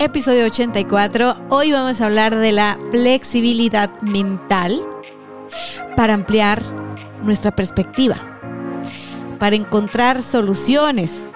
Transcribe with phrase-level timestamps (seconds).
[0.00, 1.34] Episodio 84.
[1.48, 4.86] Hoy vamos a hablar de la flexibilidad mental
[5.96, 6.62] para ampliar
[7.24, 8.16] nuestra perspectiva,
[9.40, 11.26] para encontrar soluciones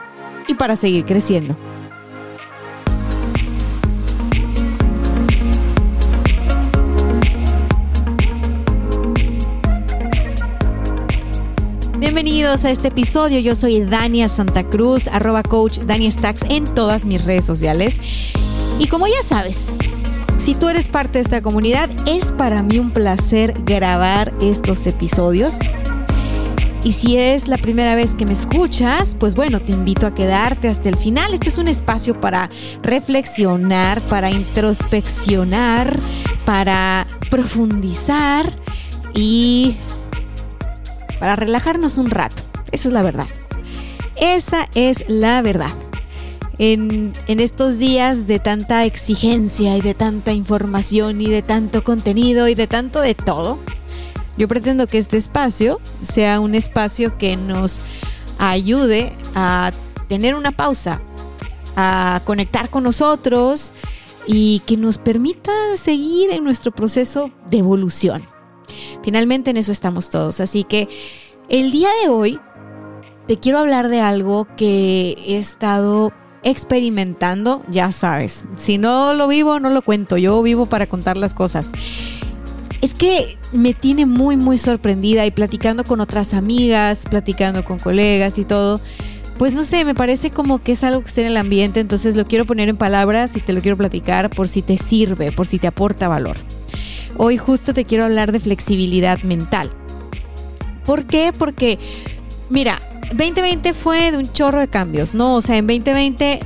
[0.47, 1.57] y para seguir creciendo.
[11.99, 13.41] Bienvenidos a este episodio.
[13.41, 18.01] Yo soy Dania Santa Cruz, arroba coach Dania Stacks en todas mis redes sociales.
[18.83, 19.69] Y como ya sabes,
[20.39, 25.57] si tú eres parte de esta comunidad, es para mí un placer grabar estos episodios.
[26.83, 30.67] Y si es la primera vez que me escuchas, pues bueno, te invito a quedarte
[30.67, 31.33] hasta el final.
[31.33, 32.51] Este es un espacio para
[32.83, 35.97] reflexionar, para introspeccionar,
[36.45, 38.53] para profundizar
[39.15, 39.77] y
[41.21, 42.43] para relajarnos un rato.
[42.73, 43.29] Esa es la verdad.
[44.17, 45.71] Esa es la verdad.
[46.59, 52.55] En, estos días de tanta exigencia y de tanta información y de tanto contenido y
[52.55, 53.59] de tanto de todo,
[54.37, 57.81] yo pretendo que este espacio sea un espacio que nos
[58.39, 59.73] ayude a
[60.09, 61.01] tener una pausa,
[61.77, 63.73] a conectar con nosotros
[64.27, 68.23] y que nos permita seguir en nuestro proceso de evolución.
[69.03, 70.41] Finalmente en eso estamos todos.
[70.41, 70.89] Así que
[71.49, 72.41] el día de hoy
[73.27, 78.45] te quiero hablar de algo que he estado experimentando, ya sabes.
[78.57, 80.17] Si no lo vivo, no lo cuento.
[80.17, 81.71] Yo vivo para contar las cosas.
[82.81, 88.39] Es que me tiene muy, muy sorprendida y platicando con otras amigas, platicando con colegas
[88.39, 88.81] y todo.
[89.39, 92.17] Pues no sé, me parece como que es algo que está en el ambiente, entonces
[92.17, 95.47] lo quiero poner en palabras y te lo quiero platicar por si te sirve, por
[95.47, 96.37] si te aporta valor.
[97.17, 99.73] Hoy justo te quiero hablar de flexibilidad mental.
[100.85, 101.33] ¿Por qué?
[101.37, 101.79] Porque,
[102.51, 105.35] mira, 2020 fue de un chorro de cambios, ¿no?
[105.35, 106.41] O sea, en 2020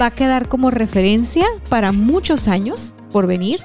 [0.00, 3.60] va a quedar como referencia para muchos años por venir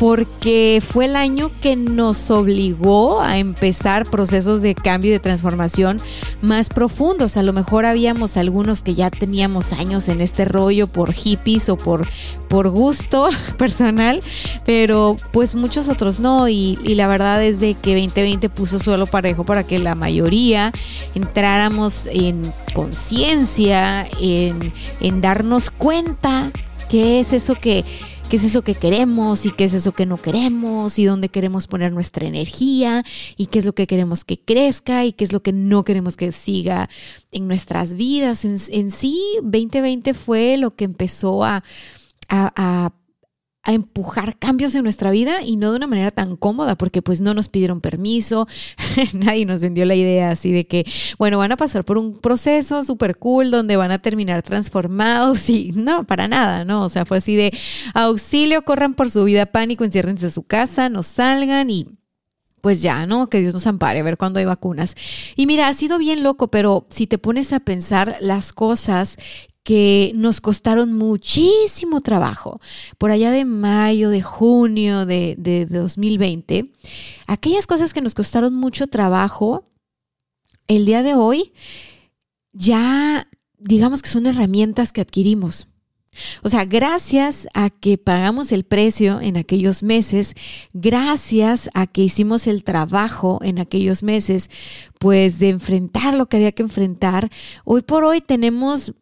[0.00, 5.98] porque fue el año que nos obligó a empezar procesos de cambio y de transformación
[6.40, 7.36] más profundos.
[7.36, 11.76] A lo mejor habíamos algunos que ya teníamos años en este rollo por hippies o
[11.76, 12.08] por,
[12.48, 13.28] por gusto
[13.58, 14.22] personal,
[14.64, 16.48] pero pues muchos otros no.
[16.48, 20.72] Y, la verdad es de que 2020 puso suelo parejo para que la mayoría
[21.14, 22.40] entráramos en
[22.74, 26.50] conciencia, en, en darnos cuenta
[26.88, 27.84] qué es eso que
[28.30, 31.66] qué es eso que queremos y qué es eso que no queremos y dónde queremos
[31.66, 33.02] poner nuestra energía
[33.36, 36.16] y qué es lo que queremos que crezca y qué es lo que no queremos
[36.16, 36.88] que siga
[37.32, 38.44] en nuestras vidas.
[38.44, 41.64] En, en sí, 2020 fue lo que empezó a,
[42.28, 42.92] a, a
[43.70, 47.20] a empujar cambios en nuestra vida y no de una manera tan cómoda porque pues
[47.20, 48.46] no nos pidieron permiso,
[49.12, 50.84] nadie nos vendió la idea así de que,
[51.18, 55.72] bueno, van a pasar por un proceso súper cool donde van a terminar transformados y
[55.72, 56.84] no, para nada, ¿no?
[56.84, 57.56] O sea, fue así de
[57.94, 61.86] auxilio, corran por su vida, pánico, enciérrense en su casa, no salgan y
[62.60, 63.28] pues ya, ¿no?
[63.28, 64.94] Que Dios nos ampare, a ver cuándo hay vacunas.
[65.36, 69.16] Y mira, ha sido bien loco, pero si te pones a pensar las cosas
[69.62, 72.60] que nos costaron muchísimo trabajo,
[72.98, 76.70] por allá de mayo, de junio de, de 2020,
[77.26, 79.64] aquellas cosas que nos costaron mucho trabajo,
[80.66, 81.52] el día de hoy
[82.52, 83.28] ya
[83.60, 85.68] digamos que son herramientas que adquirimos.
[86.42, 90.34] O sea, gracias a que pagamos el precio en aquellos meses,
[90.72, 94.50] gracias a que hicimos el trabajo en aquellos meses,
[94.98, 97.30] pues de enfrentar lo que había que enfrentar,
[97.64, 98.92] hoy por hoy tenemos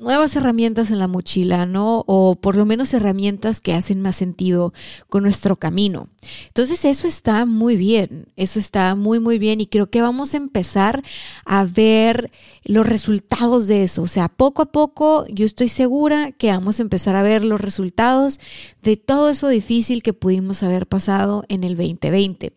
[0.00, 2.04] nuevas herramientas en la mochila, ¿no?
[2.06, 4.72] O por lo menos herramientas que hacen más sentido
[5.08, 6.08] con nuestro camino.
[6.48, 10.36] Entonces eso está muy bien, eso está muy, muy bien y creo que vamos a
[10.38, 11.02] empezar
[11.44, 12.30] a ver
[12.64, 14.02] los resultados de eso.
[14.02, 17.60] O sea, poco a poco yo estoy segura que vamos a empezar a ver los
[17.60, 18.40] resultados
[18.82, 22.52] de todo eso difícil que pudimos haber pasado en el 2020.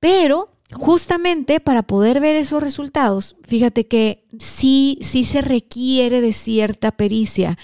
[0.00, 6.92] Pero justamente para poder ver esos resultados, fíjate que sí, sí se requiere de cierta
[6.92, 7.58] pericia,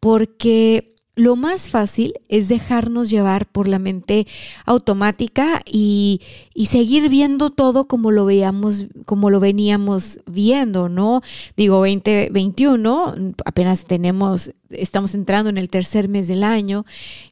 [0.00, 4.28] porque lo más fácil es dejarnos llevar por la mente
[4.64, 6.20] automática y,
[6.64, 11.22] seguir viendo todo como lo veíamos, como lo veníamos viendo, ¿no?
[11.56, 16.84] Digo, 2021, apenas tenemos, estamos entrando en el tercer mes del año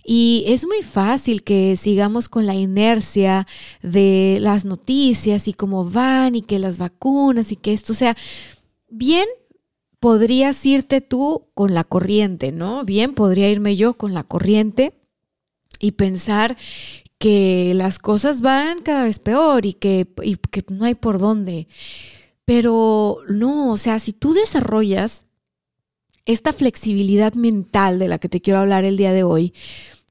[0.05, 3.47] y es muy fácil que sigamos con la inercia
[3.83, 8.17] de las noticias y cómo van y que las vacunas y que esto, o sea,
[8.89, 9.27] bien
[10.01, 12.85] podrías irte tú con la corriente, ¿no?
[12.85, 14.93] Bien, podría irme yo con la corriente
[15.79, 16.57] y pensar
[17.19, 20.07] que las cosas van cada vez peor y que,
[20.51, 21.69] que no hay por dónde.
[22.45, 25.25] Pero no, o sea, si tú desarrollas
[26.27, 29.55] esta flexibilidad mental de la que te quiero hablar el día de hoy,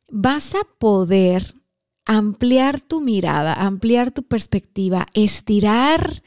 [0.10, 1.56] vas a poder
[2.06, 6.24] ampliar tu mirada, ampliar tu perspectiva, estirar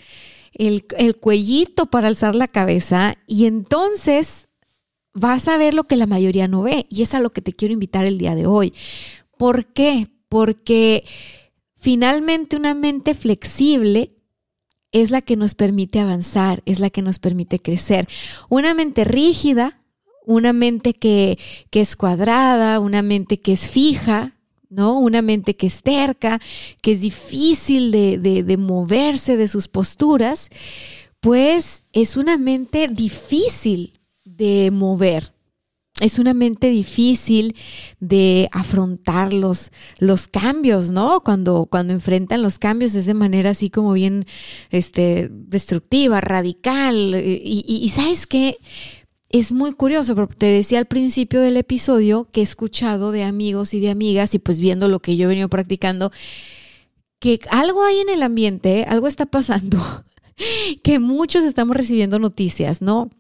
[0.59, 4.49] el, cuellito para alzar la cabeza y entonces
[5.15, 7.53] vas a ver lo que la mayoría no ve y es a lo que te
[7.53, 8.75] quiero invitar el día de hoy.
[9.37, 10.09] ¿Por qué?
[10.29, 11.05] Porque
[11.77, 14.17] finalmente una mente flexible
[14.91, 18.09] es la que nos permite avanzar, es la que nos permite crecer.
[18.49, 19.81] Una mente rígida,
[20.27, 21.39] una mente que,
[21.71, 24.38] que es cuadrada, una mente que es fija,
[24.69, 24.99] ¿no?
[24.99, 26.41] Una mente que es terca,
[26.83, 30.51] que es difícil de, de, moverse de sus posturas,
[31.21, 35.33] pues es una mente difícil de mover.
[36.01, 37.57] Es una mente difícil
[37.99, 41.25] de afrontar los, los cambios, ¿no?
[41.25, 44.25] Cuando, cuando enfrentan los cambios es de manera así como bien
[44.71, 47.17] este, destructiva, radical.
[47.17, 48.59] Y, y, y sabes qué?
[49.31, 53.75] Es muy curioso, porque te decía al principio del episodio que he escuchado de amigos
[53.75, 56.13] y de amigas y pues viendo lo que yo he venido practicando,
[57.19, 59.79] que algo hay en el ambiente, algo está pasando,
[60.83, 63.11] que muchos estamos recibiendo noticias, ¿no?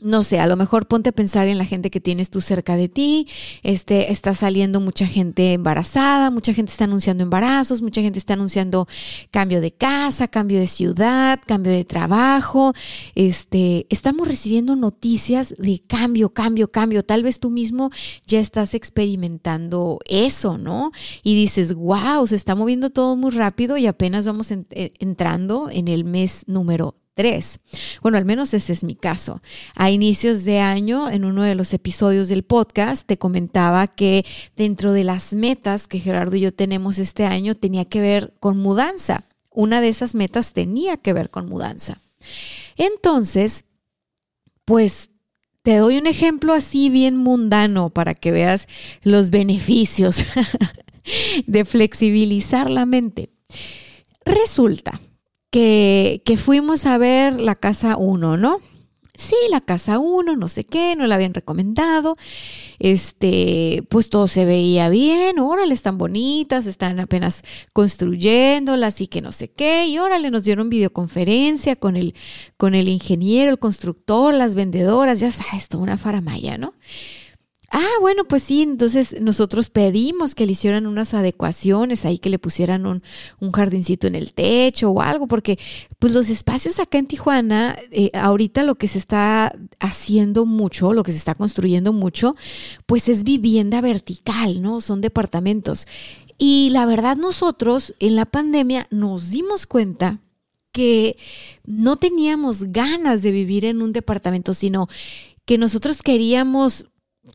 [0.00, 2.76] No sé, a lo mejor ponte a pensar en la gente que tienes tú cerca
[2.76, 3.28] de ti,
[3.62, 8.86] este, está saliendo mucha gente embarazada, mucha gente está anunciando embarazos, mucha gente está anunciando
[9.30, 12.74] cambio de casa, cambio de ciudad, cambio de trabajo,
[13.14, 17.90] este, estamos recibiendo noticias de cambio, cambio, cambio, tal vez tú mismo
[18.26, 20.92] ya estás experimentando eso, ¿no?
[21.22, 25.88] Y dices, wow, se está moviendo todo muy rápido y apenas vamos eh, entrando en
[25.88, 26.96] el mes número
[28.02, 29.40] Bueno, al menos ese es mi caso.
[29.74, 34.92] A inicios de año, en uno de los episodios del podcast, te comentaba que dentro
[34.92, 39.24] de las metas que Gerardo y yo tenemos este año tenía que ver con mudanza.
[39.50, 42.02] Una de esas metas tenía que ver con mudanza.
[42.76, 43.64] Entonces,
[44.66, 45.08] pues
[45.62, 48.68] te doy un ejemplo así bien mundano para que veas
[49.02, 50.22] los beneficios
[51.46, 53.30] de flexibilizar la mente.
[54.26, 55.00] Resulta
[55.50, 58.60] que, fuimos a ver la casa 1, ¿no?
[59.14, 62.16] Sí, la casa 1, no sé qué, no la habían recomendado.
[62.78, 69.32] Este, pues todo se veía bien, órale, están bonitas, están apenas construyéndolas y que no
[69.32, 69.86] sé qué.
[69.86, 72.14] Y órale, nos dieron videoconferencia con el,
[72.58, 76.74] con el ingeniero, el constructor, las vendedoras, ya sabes, toda una faramaya, ¿no?
[77.78, 82.38] Ah, bueno, pues sí, entonces nosotros pedimos que le hicieran unas adecuaciones ahí, que le
[82.38, 83.02] pusieran un,
[83.52, 85.58] jardincito en el techo o algo, porque
[85.98, 91.02] pues los espacios acá en Tijuana, eh, ahorita lo que se está haciendo mucho, lo
[91.02, 92.34] que se está construyendo mucho,
[92.86, 94.80] pues es vivienda vertical, ¿no?
[94.80, 95.86] Son departamentos.
[96.38, 100.20] Y la verdad nosotros en la pandemia nos dimos cuenta
[100.72, 101.18] que
[101.66, 104.88] no teníamos ganas de vivir en un departamento, sino
[105.44, 106.86] que nosotros queríamos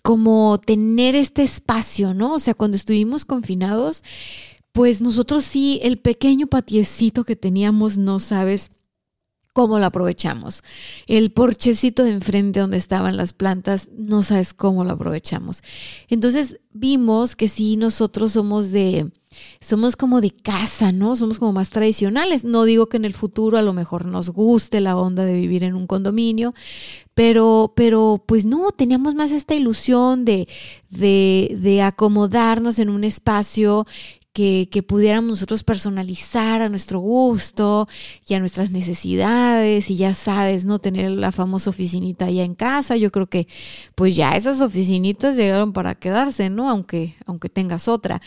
[0.03, 2.35] como tener este espacio, ¿no?
[2.35, 4.03] O sea, cuando estuvimos confinados,
[4.71, 8.71] pues nosotros sí, el pequeño patiecito que teníamos, no sabes
[9.53, 10.63] cómo lo aprovechamos.
[11.07, 15.61] El porchecito de enfrente donde estaban las plantas, no sabes cómo lo aprovechamos.
[16.07, 19.11] Entonces vimos que sí, nosotros somos de,
[19.59, 21.15] somos como de casa, ¿no?
[21.15, 22.45] Somos como más tradicionales.
[22.45, 25.63] No digo que en el futuro a lo mejor nos guste la onda de vivir
[25.63, 26.53] en un condominio,
[27.21, 30.47] pero, pero pues no, teníamos más esta ilusión de,
[30.89, 33.85] de, de acomodarnos en un espacio
[34.33, 37.87] que, que, pudiéramos nosotros personalizar a nuestro gusto
[38.27, 40.79] y a nuestras necesidades y ya sabes, ¿no?
[40.79, 42.95] Tener la famosa oficinita allá en casa.
[42.95, 43.47] Yo creo que
[43.93, 46.71] pues ya esas oficinitas llegaron para quedarse, ¿no?
[46.71, 48.19] Aunque, aunque tengas otra.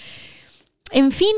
[0.92, 1.34] En fin,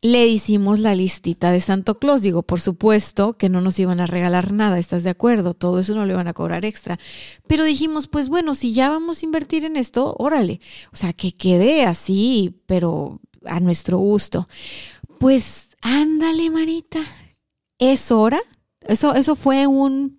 [0.00, 2.22] le hicimos la listita de Santo Claus.
[2.22, 5.54] Digo, por supuesto que no nos iban a regalar nada, ¿estás de acuerdo?
[5.54, 6.98] Todo eso no le iban a cobrar extra.
[7.46, 10.60] Pero dijimos, pues bueno, si ya vamos a invertir en esto, órale.
[10.92, 14.48] O sea, que quede así, pero a nuestro gusto.
[15.18, 17.00] Pues ándale, manita.
[17.78, 18.40] Es hora.
[18.82, 20.16] Eso, eso fue un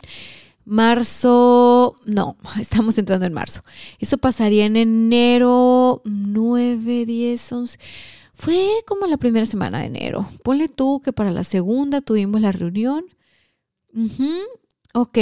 [0.69, 3.63] Marzo, no, estamos entrando en marzo.
[3.97, 7.79] Eso pasaría en enero 9, 10, 11.
[8.39, 10.25] Fue como la primera semana de enero.
[10.45, 13.03] Ponle tú que para la segunda tuvimos la reunión.
[14.93, 15.17] Ok,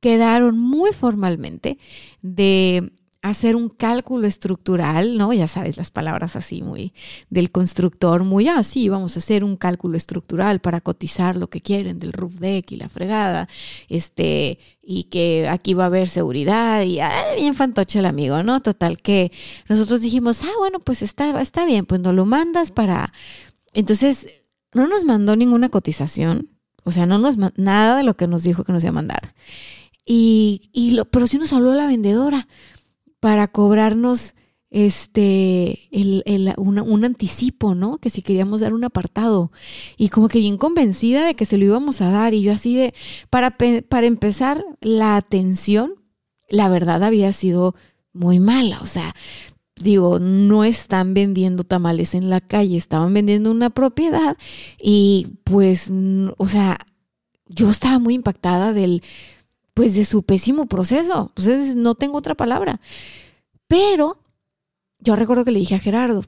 [0.00, 1.78] quedaron muy formalmente
[2.20, 5.32] de hacer un cálculo estructural, ¿no?
[5.32, 6.92] Ya sabes, las palabras así muy
[7.30, 11.60] del constructor, muy, ah, sí, vamos a hacer un cálculo estructural para cotizar lo que
[11.60, 13.48] quieren del roof deck y la fregada,
[13.88, 18.62] este, y que aquí va a haber seguridad y ah, bien fantoche el amigo, ¿no?
[18.62, 19.32] Total que
[19.68, 23.12] nosotros dijimos, ah, bueno, pues está, está bien, pues no lo mandas para...
[23.74, 24.28] Entonces,
[24.72, 26.50] no nos mandó ninguna cotización,
[26.84, 29.34] o sea, no nos, nada de lo que nos dijo que nos iba a mandar.
[30.06, 32.48] Y, y lo, pero sí nos habló la vendedora
[33.20, 34.34] para cobrarnos
[34.70, 37.98] este el, el, un, anticipo, ¿no?
[37.98, 39.50] Que si queríamos dar un apartado.
[39.96, 42.34] Y como que bien convencida de que se lo íbamos a dar.
[42.34, 42.94] Y yo así de,
[43.30, 45.94] para, para empezar, la atención,
[46.48, 47.74] la verdad había sido
[48.12, 48.80] muy mala.
[48.82, 49.14] O sea,
[49.76, 54.36] digo, no están vendiendo tamales en la calle, estaban vendiendo una propiedad.
[54.80, 55.90] Y pues,
[56.36, 56.78] o sea,
[57.46, 59.02] yo estaba muy impactada del
[59.78, 61.30] pues de su pésimo proceso.
[61.34, 62.80] Pues no tengo otra palabra.
[63.68, 64.18] Pero
[64.98, 66.24] yo recuerdo que le dije a Gerardo,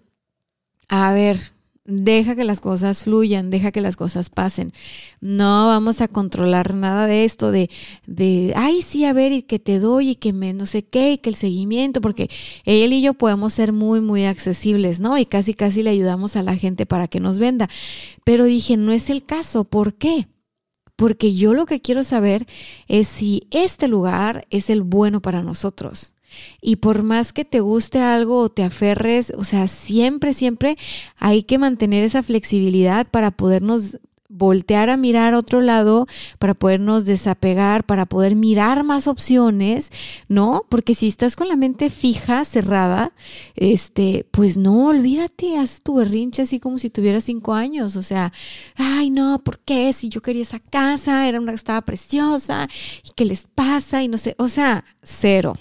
[0.87, 1.37] a ver,
[1.85, 4.73] deja que las cosas fluyan, deja que las cosas pasen.
[5.21, 7.71] No vamos a controlar nada de esto, de,
[8.07, 11.15] de, ay, sí, a ver, y que te doy, y que me no sé qué,
[11.15, 12.31] y que el seguimiento, porque
[12.65, 15.19] él y yo podemos ser muy, muy accesibles, ¿no?
[15.19, 17.69] Y casi, casi le ayudamos a la gente para que nos venda.
[18.23, 20.29] Pero dije, no es el caso, ¿por qué?
[21.01, 22.47] Porque yo lo que quiero saber
[22.87, 26.13] es si este lugar es el bueno para nosotros.
[26.61, 30.77] Y por más que te guste algo o te aferres, o sea, siempre, siempre
[31.17, 33.99] hay que mantener esa flexibilidad para podernos
[34.31, 36.07] voltear a mirar a otro lado
[36.39, 39.91] para podernos desapegar, para poder mirar más opciones,
[40.29, 40.65] ¿no?
[40.69, 43.13] Porque si estás con la mente fija, cerrada,
[43.57, 48.33] este, pues no, olvídate, haz tu berrinche así como si tuvieras cinco años, o sea,
[48.77, 49.93] ay no, ¿por qué?
[49.93, 52.69] Si yo quería esa casa, era una que estaba preciosa,
[53.05, 54.03] ¿y qué les pasa?
[54.03, 55.55] Y no sé, o sea, cero.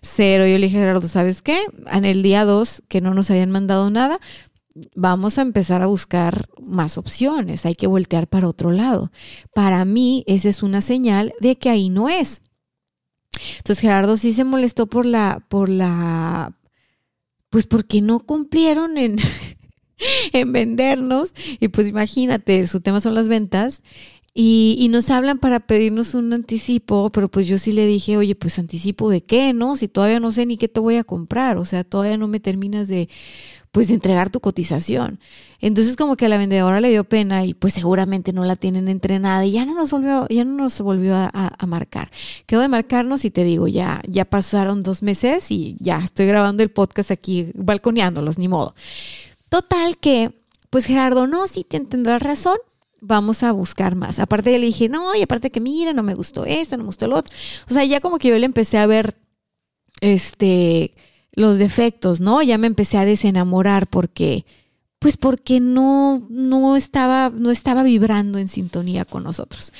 [0.00, 0.46] Cero.
[0.46, 1.58] Yo le dije, Gerardo, ¿sabes qué?
[1.92, 4.20] En el día dos, que no nos habían mandado nada,
[4.94, 9.10] vamos a empezar a buscar más opciones, hay que voltear para otro lado.
[9.54, 12.42] Para mí, esa es una señal de que ahí no es.
[13.58, 16.56] Entonces Gerardo sí se molestó por la, por la,
[17.50, 19.16] pues porque no cumplieron en,
[20.32, 21.34] en vendernos.
[21.60, 23.82] Y pues imagínate, su tema son las ventas.
[24.38, 28.34] Y, y, nos hablan para pedirnos un anticipo, pero pues yo sí le dije, oye,
[28.34, 29.76] pues anticipo de qué, ¿no?
[29.76, 32.38] Si todavía no sé ni qué te voy a comprar, o sea, todavía no me
[32.38, 33.08] terminas de,
[33.76, 35.20] pues de entregar tu cotización.
[35.60, 38.88] Entonces como que a la vendedora le dio pena y pues seguramente no la tienen
[38.88, 42.10] entrenada y ya no nos volvió, ya no nos volvió a, marcar.
[42.46, 46.62] Quedó de marcarnos y te digo, ya, ya pasaron dos meses y ya estoy grabando
[46.62, 48.74] el podcast aquí balconeándolos, ni modo.
[49.50, 50.32] Total que,
[50.70, 52.56] pues Gerardo, no, sí te tendrás razón,
[53.02, 54.20] vamos a buscar más.
[54.20, 57.08] Aparte le dije, no, y aparte que mira, no me gustó esto, no me gustó
[57.08, 57.36] lo otro.
[57.68, 59.18] O sea, ya como que yo le empecé a ver,
[60.00, 60.94] este,
[61.36, 62.42] los defectos, ¿no?
[62.42, 64.44] Ya me empecé a desenamorar porque,
[64.98, 69.72] pues porque no, no estaba, no estaba vibrando en sintonía con nosotros.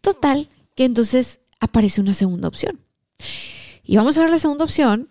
[0.00, 2.80] Total, que entonces aparece una segunda opción.
[3.84, 5.08] Y vamos a ver la segunda opción.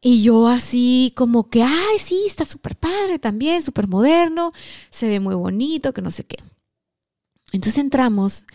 [0.00, 4.52] Y yo así como que, ay, sí, está súper padre también, súper moderno,
[4.88, 6.38] se ve muy bonito, que no sé qué.
[7.52, 8.46] Entonces entramos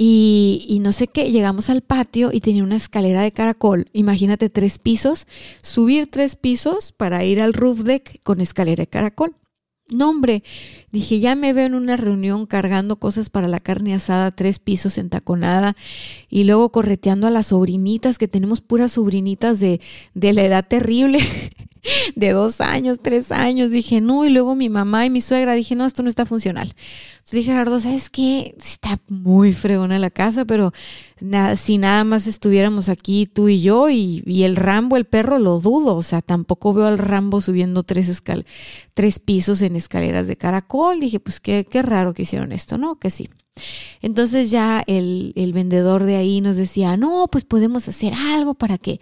[0.00, 3.86] y, no sé qué, llegamos al patio y tenía una escalera de caracol.
[3.92, 5.26] Imagínate tres pisos,
[5.60, 9.34] subir tres pisos para ir al roof deck con escalera de caracol.
[9.90, 10.44] No, hombre,
[10.92, 14.98] dije, ya me veo en una reunión cargando cosas para la carne asada, tres pisos
[14.98, 15.76] en taconada,
[16.28, 19.80] y luego correteando a las sobrinitas, que tenemos puras sobrinitas de,
[20.14, 21.18] de la edad terrible,
[22.16, 23.70] de dos años, tres años.
[23.70, 26.68] Dije, no, y luego mi mamá y mi suegra, dije, no, esto no está funcional.
[26.68, 28.54] Entonces dije, Gerardo, ¿sabes qué?
[28.58, 30.72] Está muy fregona la casa, pero
[31.56, 35.60] si nada más estuviéramos aquí tú y yo y, y, el Rambo, el perro, lo
[35.60, 35.96] dudo.
[35.96, 38.46] O sea, tampoco veo al Rambo subiendo tres, escal
[38.94, 41.00] tres pisos en escaleras de caracol.
[41.00, 42.98] Dije, pues qué, qué raro que hicieron esto, ¿no?
[42.98, 43.28] Que sí.
[44.00, 48.78] Entonces ya el, el vendedor de ahí nos decía, no, pues podemos hacer algo para
[48.78, 49.00] que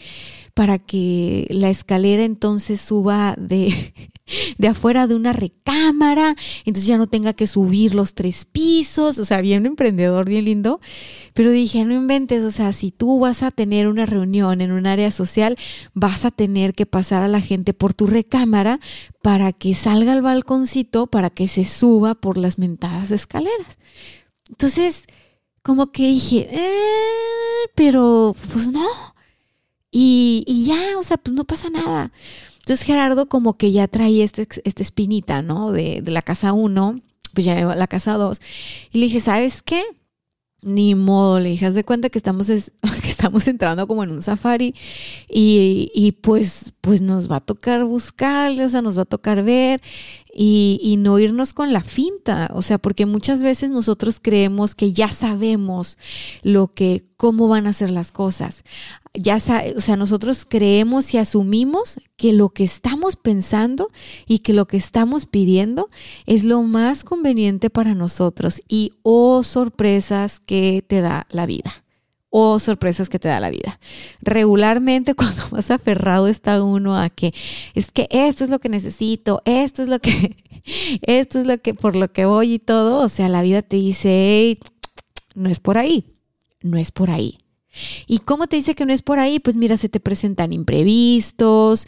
[0.56, 3.92] para que la escalera entonces suba de,
[4.58, 6.34] de afuera de una recámara,
[6.64, 10.80] entonces ya no tenga que subir los tres pisos, o sea, bien emprendedor, bien lindo.
[11.34, 14.86] Pero dije, no inventes, o sea, si tú vas a tener una reunión en un
[14.86, 15.58] área social,
[15.92, 18.80] vas a tener que pasar a la gente por tu recámara
[19.20, 23.76] para que salga al balconcito, para que se suba por las mentadas escaleras.
[24.48, 25.04] Entonces,
[25.62, 29.15] como que dije, eh, pero pues no.
[29.98, 32.12] Y, ya, o sea, pues no pasa nada.
[32.58, 35.72] Entonces Gerardo como que ya traía este, esta espinita, ¿no?
[35.72, 37.00] De, la casa 1,
[37.32, 38.38] pues ya a la casa 2.
[38.92, 39.82] Y le dije, ¿sabes qué?
[40.60, 44.20] Ni modo, le dije, haz de cuenta que estamos, que estamos entrando como en un
[44.20, 44.74] safari
[45.30, 49.44] y, y, pues, pues nos va a tocar buscarle, o sea, nos va a tocar
[49.44, 49.80] ver
[50.34, 54.92] y, y, no irnos con la finta, o sea, porque muchas veces nosotros creemos que
[54.92, 55.96] ya sabemos
[56.42, 58.62] lo que, cómo van a ser las cosas.
[59.18, 63.90] Ya, o sea, nosotros creemos y asumimos que lo que estamos pensando
[64.26, 65.88] y que lo que estamos pidiendo
[66.26, 71.86] es lo más conveniente para nosotros y oh sorpresas que te da la vida
[72.38, 73.80] o sorpresas que te da la vida.
[74.20, 77.32] Regularmente cuando más aferrado está uno a que
[77.74, 80.36] es que esto es lo que necesito, esto es lo que,
[81.02, 83.76] esto es lo que por lo que voy y todo, o sea, la vida te
[83.76, 84.58] dice,
[85.34, 86.16] no es por ahí,
[86.60, 87.38] no es por ahí.
[88.06, 89.38] ¿Y cómo te dice que no es por ahí?
[89.38, 91.86] Pues mira, se te presentan imprevistos,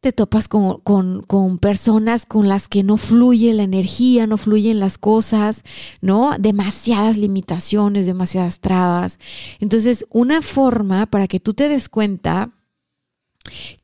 [0.00, 4.98] te topas con, con, personas con las que no fluye la energía, no fluyen las
[4.98, 5.64] cosas,
[6.00, 6.36] ¿no?
[6.38, 9.18] Demasiadas limitaciones, demasiadas trabas.
[9.58, 12.52] Entonces, una forma para que tú te des cuenta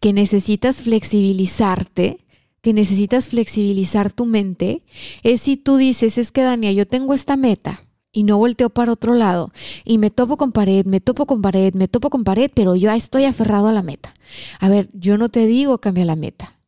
[0.00, 2.24] que necesitas flexibilizarte,
[2.60, 4.84] que necesitas flexibilizar tu mente,
[5.24, 8.92] es si tú dices, es que Dania, yo tengo esta meta, y no volteo para
[8.92, 9.50] otro lado
[9.84, 12.92] y me topo con pared, me topo con pared, me topo con pared, pero yo
[12.92, 14.14] estoy aferrado a la meta.
[14.60, 16.58] A ver, yo no te digo cambia la meta.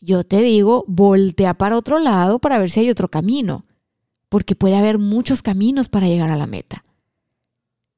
[0.00, 3.64] Yo te digo voltea para otro lado para ver si hay otro camino,
[4.28, 6.84] porque puede haber muchos caminos para llegar a la meta.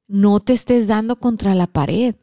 [0.07, 2.15] No te estés dando contra la pared.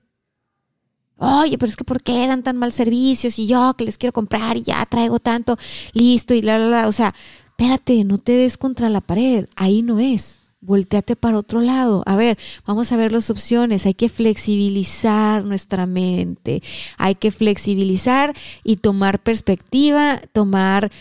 [1.17, 3.37] Oye, pero es que ¿por qué dan tan mal servicios?
[3.37, 5.57] Y yo que les quiero comprar y ya traigo tanto,
[5.93, 6.87] listo y la, la, la.
[6.87, 7.13] O sea,
[7.49, 9.47] espérate, no te des contra la pared.
[9.55, 12.03] Ahí no es volteate para otro lado.
[12.05, 13.85] A ver, vamos a ver las opciones.
[13.85, 16.63] Hay que flexibilizar nuestra mente.
[16.97, 20.91] Hay que flexibilizar y tomar perspectiva, tomar,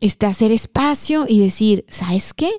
[0.00, 2.50] este, hacer espacio y decir, ¿sabes qué?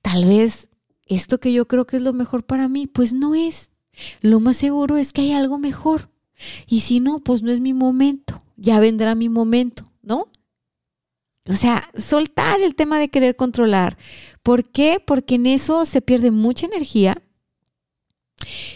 [0.00, 0.70] Tal vez
[1.06, 3.70] esto que yo creo que es lo mejor para mí, pues no es.
[4.20, 6.10] Lo más seguro es que hay algo mejor.
[6.66, 8.38] Y si no, pues no es mi momento.
[8.56, 10.28] Ya vendrá mi momento, ¿no?
[11.48, 13.98] O sea, soltar el tema de querer controlar.
[14.42, 14.98] ¿Por qué?
[15.04, 17.22] Porque en eso se pierde mucha energía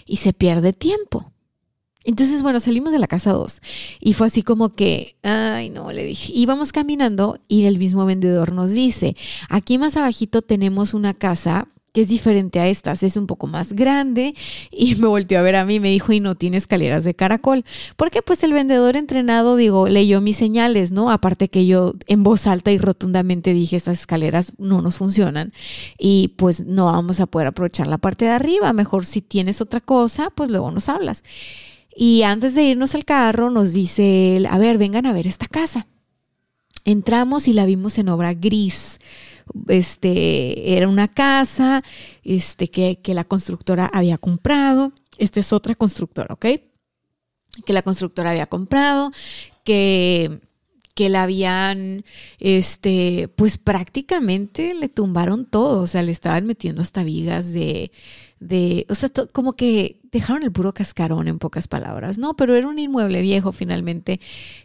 [0.07, 1.33] y se pierde tiempo.
[2.05, 3.61] Entonces, bueno, salimos de la casa 2
[3.99, 8.53] y fue así como que, ay, no, le dije, íbamos caminando y el mismo vendedor
[8.53, 9.17] nos dice,
[9.49, 13.73] aquí más abajito tenemos una casa que es diferente a estas, es un poco más
[13.73, 14.35] grande
[14.71, 17.15] y me volteó a ver a mí y me dijo, y no tiene escaleras de
[17.15, 17.65] caracol.
[17.97, 21.11] Porque pues el vendedor entrenado, digo, leyó mis señales, ¿no?
[21.11, 25.55] Aparte que yo en voz alta y rotundamente dije, estas escaleras no nos funcionan
[25.99, 28.75] y pues no vamos a poder aprovechar la parte de arriba.
[28.75, 31.25] Mejor si tienes otra cosa, pues luego nos hablas.
[31.97, 35.47] Y antes de irnos al carro nos dice él, a ver, vengan a ver esta
[35.47, 35.87] casa.
[36.85, 38.99] Entramos y la vimos en obra gris
[39.69, 41.83] este, era una casa
[42.23, 44.93] este, que, que la constructora había comprado.
[45.19, 46.47] Esta es otra constructora, ¿ok?
[47.65, 49.13] Que la constructora había comprado,
[49.65, 50.41] que
[50.97, 52.07] que la habían,
[52.39, 57.93] este, pues prácticamente le tumbaron todo, o sea, le estaban metiendo hasta vigas de,
[58.41, 62.35] de, o sea, como que dejaron el puro cascarón en pocas palabras, ¿no?
[62.35, 64.21] Pero era un inmueble viejo finalmente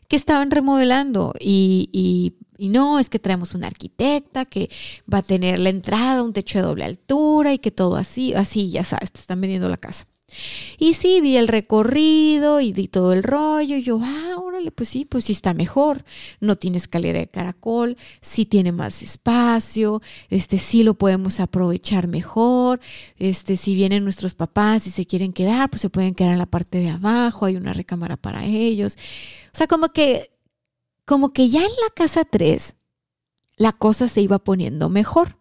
[0.08, 4.70] que estaban remodelando y, y, y, no, es que traemos una arquitecta que
[5.12, 8.70] va a tener la entrada, un techo de doble altura y que todo así, así,
[8.70, 10.06] ya sabes, te están vendiendo la casa.
[10.78, 13.76] Y sí, di el recorrido y di todo el rollo.
[13.78, 16.04] Y yo, ah, órale, pues sí, pues sí está mejor.
[16.40, 22.80] No tiene escalera de caracol, sí tiene más espacio, este sí lo podemos aprovechar mejor.
[23.18, 26.46] Este, si vienen nuestros papás y se quieren quedar, pues se pueden quedar en la
[26.46, 28.98] parte de abajo, hay una recámara para ellos.
[29.54, 30.31] O sea, como que,
[31.06, 32.76] como que ya en la casa 3
[33.58, 35.38] la cosa se iba poniendo mejor.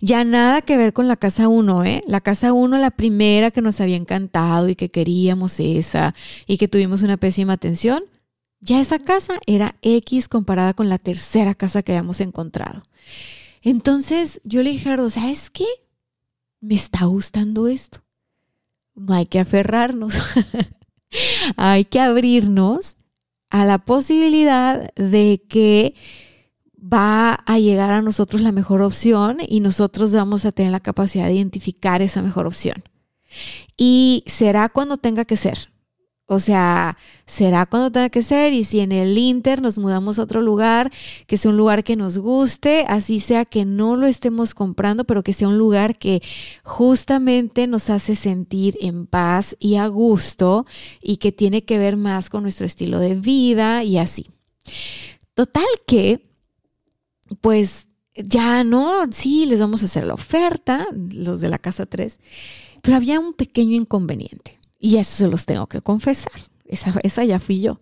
[0.00, 2.02] Ya nada que ver con la casa 1, ¿eh?
[2.06, 6.14] La casa 1, la primera que nos había encantado y que queríamos esa
[6.46, 8.04] y que tuvimos una pésima atención,
[8.60, 12.82] ya esa casa era X comparada con la tercera casa que habíamos encontrado.
[13.62, 15.66] Entonces yo le dije a Gerardo, ¿sabes qué?
[16.60, 18.02] Me está gustando esto.
[18.94, 20.14] No hay que aferrarnos.
[21.56, 22.96] hay que abrirnos
[23.50, 25.94] a la posibilidad de que
[26.80, 31.26] va a llegar a nosotros la mejor opción y nosotros vamos a tener la capacidad
[31.26, 32.82] de identificar esa mejor opción.
[33.76, 35.70] Y será cuando tenga que ser.
[36.32, 40.22] O sea, será cuando tenga que ser y si en el Inter nos mudamos a
[40.22, 40.92] otro lugar,
[41.26, 45.24] que sea un lugar que nos guste, así sea que no lo estemos comprando, pero
[45.24, 46.22] que sea un lugar que
[46.62, 50.66] justamente nos hace sentir en paz y a gusto
[51.02, 54.30] y que tiene que ver más con nuestro estilo de vida y así.
[55.34, 56.30] Total que,
[57.40, 62.20] pues ya no, sí, les vamos a hacer la oferta, los de la casa 3,
[62.82, 64.59] pero había un pequeño inconveniente.
[64.80, 66.32] Y eso se los tengo que confesar.
[66.64, 67.80] Esa, esa ya fui yo.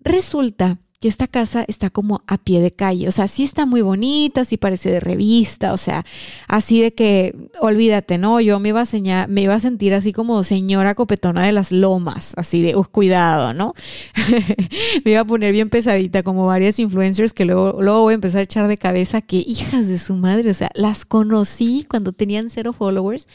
[0.00, 3.08] Resulta que esta casa está como a pie de calle.
[3.08, 6.04] O sea, sí está muy bonita, sí parece de revista, o sea,
[6.48, 8.40] así de que, olvídate, ¿no?
[8.40, 12.34] Yo me iba a, me iba a sentir así como señora copetona de las lomas,
[12.36, 13.74] así de, cuidado, ¿no?
[15.04, 18.40] me iba a poner bien pesadita como varias influencers que luego, luego voy a empezar
[18.40, 22.50] a echar de cabeza que hijas de su madre, o sea, las conocí cuando tenían
[22.50, 23.26] cero followers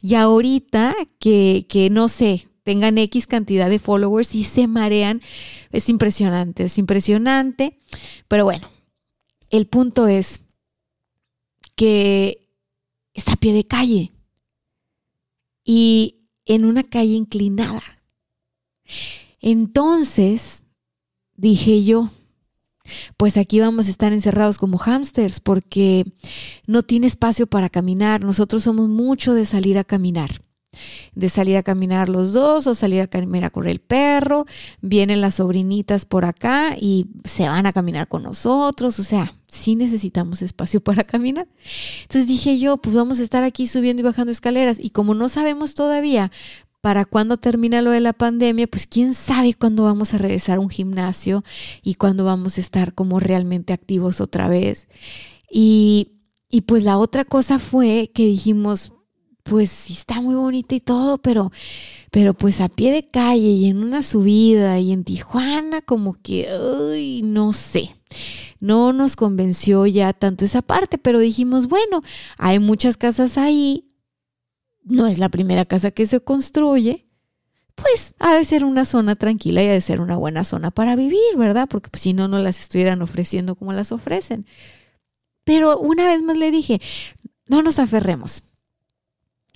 [0.00, 5.22] y ahorita que, que no sé, tengan X cantidad de followers y se marean.
[5.70, 7.78] Es impresionante, es impresionante.
[8.28, 8.68] Pero bueno,
[9.50, 10.42] el punto es
[11.74, 12.48] que
[13.14, 14.12] está a pie de calle
[15.64, 17.82] y en una calle inclinada.
[19.40, 20.62] Entonces,
[21.36, 22.10] dije yo,
[23.16, 26.04] pues aquí vamos a estar encerrados como hámsters porque
[26.66, 28.20] no tiene espacio para caminar.
[28.20, 30.42] Nosotros somos mucho de salir a caminar
[31.14, 34.46] de salir a caminar los dos o salir a caminar con el perro,
[34.80, 39.74] vienen las sobrinitas por acá y se van a caminar con nosotros, o sea, sí
[39.74, 41.48] necesitamos espacio para caminar.
[42.02, 45.28] Entonces dije yo, pues vamos a estar aquí subiendo y bajando escaleras y como no
[45.28, 46.30] sabemos todavía
[46.80, 50.60] para cuándo termina lo de la pandemia, pues quién sabe cuándo vamos a regresar a
[50.60, 51.44] un gimnasio
[51.82, 54.88] y cuándo vamos a estar como realmente activos otra vez.
[55.50, 56.12] Y,
[56.48, 58.94] y pues la otra cosa fue que dijimos,
[59.50, 61.50] pues sí está muy bonita y todo, pero,
[62.12, 66.48] pero pues a pie de calle y en una subida y en Tijuana, como que,
[67.24, 67.96] no sé.
[68.60, 72.04] No nos convenció ya tanto esa parte, pero dijimos, bueno,
[72.38, 73.88] hay muchas casas ahí,
[74.84, 77.08] no es la primera casa que se construye,
[77.74, 80.94] pues ha de ser una zona tranquila y ha de ser una buena zona para
[80.94, 81.68] vivir, ¿verdad?
[81.68, 84.46] Porque pues, si no, no las estuvieran ofreciendo como las ofrecen.
[85.42, 86.80] Pero una vez más le dije,
[87.48, 88.44] no nos aferremos.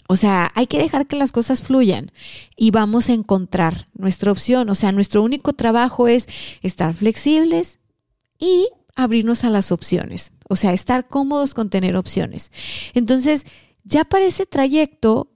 [0.07, 2.13] O sea, hay que dejar que las cosas fluyan
[2.57, 4.69] y vamos a encontrar nuestra opción.
[4.69, 6.27] O sea, nuestro único trabajo es
[6.63, 7.79] estar flexibles
[8.39, 10.33] y abrirnos a las opciones.
[10.49, 12.53] O sea, estar cómodos con tener opciones.
[12.93, 13.47] Entonces,
[13.83, 15.34] ya para ese trayecto,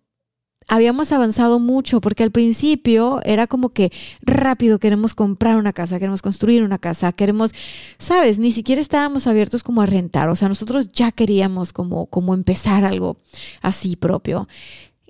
[0.69, 6.23] habíamos avanzado mucho porque al principio era como que rápido queremos comprar una casa, queremos
[6.23, 7.53] construir una casa, queremos,
[7.99, 12.35] sabes, ni siquiera estábamos abiertos como a rentar, o sea, nosotros ya queríamos como, como
[12.35, 13.17] empezar algo
[13.63, 14.47] así propio.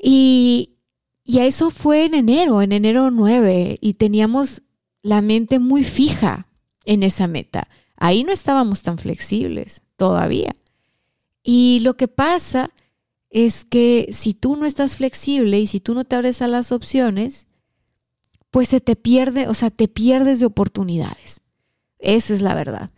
[0.01, 0.77] Y,
[1.25, 4.63] y eso fue en enero, en enero 9, y teníamos
[5.03, 6.47] la mente muy fija
[6.85, 7.69] en esa meta.
[7.97, 10.55] Ahí no estábamos tan flexibles todavía.
[11.43, 12.71] Y lo que pasa
[13.31, 16.73] es que si tú no estás flexible y si tú no te abres a las
[16.73, 17.47] opciones,
[18.51, 21.43] pues se te pierde, o sea, te pierdes de oportunidades.
[21.99, 22.91] Esa es la verdad.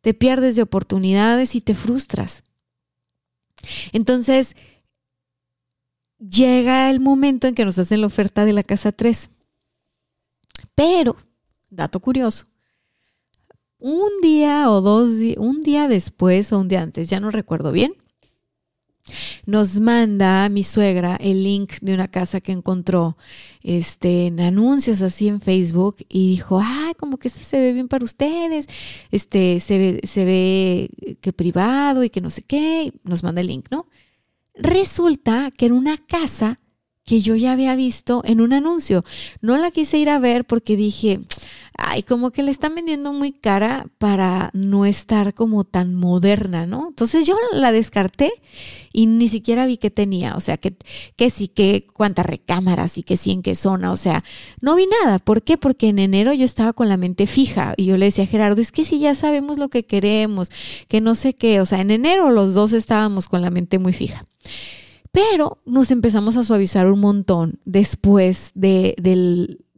[0.00, 2.44] Te pierdes de oportunidades y te frustras.
[3.92, 4.56] Entonces,
[6.18, 9.30] llega el momento en que nos hacen la oferta de la casa 3.
[10.74, 11.16] Pero,
[11.70, 12.46] dato curioso,
[13.78, 17.94] un día o dos, un día después o un día antes, ya no recuerdo bien,
[19.46, 23.16] nos manda mi suegra el link de una casa que encontró
[23.62, 27.88] este, en anuncios así en Facebook y dijo, ay, como que este se ve bien
[27.88, 28.68] para ustedes,
[29.10, 33.48] este, se ve, se ve que privado y que no sé qué, nos manda el
[33.48, 33.86] link, ¿no?
[34.54, 36.60] Resulta que era una casa
[37.04, 39.04] que yo ya había visto en un anuncio.
[39.40, 41.20] No la quise ir a ver porque dije,
[41.84, 46.88] ay, como que le están vendiendo muy cara para no estar como tan moderna, ¿no?
[46.88, 48.32] Entonces yo la descarté
[48.92, 50.76] y ni siquiera vi qué tenía, o sea, que,
[51.16, 54.22] que sí, que cuántas recámaras y que sí, en qué zona, o sea,
[54.60, 55.18] no vi nada.
[55.18, 55.58] ¿Por qué?
[55.58, 58.60] Porque en enero yo estaba con la mente fija y yo le decía a Gerardo,
[58.60, 60.50] es que si ya sabemos lo que queremos,
[60.86, 63.92] que no sé qué, o sea, en enero los dos estábamos con la mente muy
[63.92, 64.24] fija.
[65.10, 68.94] Pero nos empezamos a suavizar un montón después de,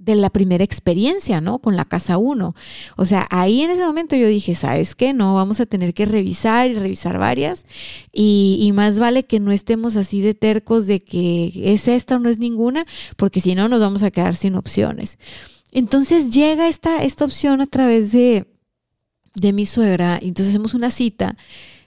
[0.07, 1.59] la primera experiencia, ¿no?
[1.59, 2.55] Con la casa 1.
[2.97, 5.13] O sea, ahí en ese momento yo dije, ¿sabes qué?
[5.13, 7.65] No, vamos a tener que revisar y revisar varias.
[8.13, 12.19] Y, y, más vale que no estemos así de tercos de que es esta o
[12.19, 12.87] no es ninguna,
[13.17, 15.19] porque si no nos vamos a quedar sin opciones.
[15.73, 18.47] Entonces llega esta, esta opción a través de,
[19.35, 20.19] de mi suegra.
[20.21, 21.37] Entonces hacemos una cita,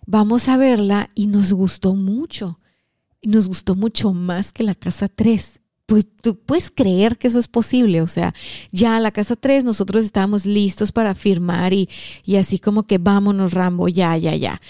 [0.06, 2.60] vamos a verla y nos gustó mucho
[3.22, 5.57] y nos gustó mucho más que la casa 3.
[5.88, 8.02] Pues tú puedes creer que eso es posible.
[8.02, 8.36] O sea,
[8.72, 11.90] ya la casa 3 nosotros estábamos listos para firmar y,
[12.24, 14.62] y así como que vámonos, Rambo, ya, ya, ya.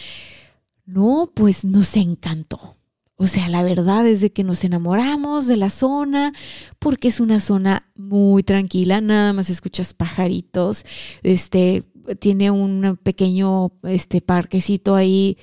[0.86, 2.78] No, pues nos encantó.
[3.18, 6.34] O sea, la verdad es de que nos enamoramos de la zona
[6.78, 10.86] porque es una zona muy tranquila, nada más escuchas pajaritos,
[11.24, 11.84] este
[12.20, 15.38] tiene un pequeño este parquecito ahí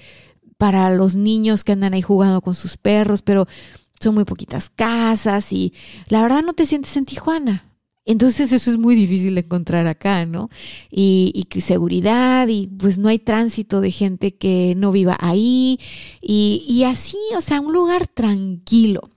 [0.56, 3.48] para los niños que andan ahí jugando con sus perros, pero
[4.04, 5.72] son muy poquitas casas y
[6.08, 7.70] la verdad no te sientes en Tijuana.
[8.06, 10.50] Entonces eso es muy difícil de encontrar acá, ¿no?
[10.90, 15.80] Y, y, seguridad y pues no hay tránsito de gente que no viva ahí
[16.20, 19.08] y, y así, o sea, un lugar tranquilo.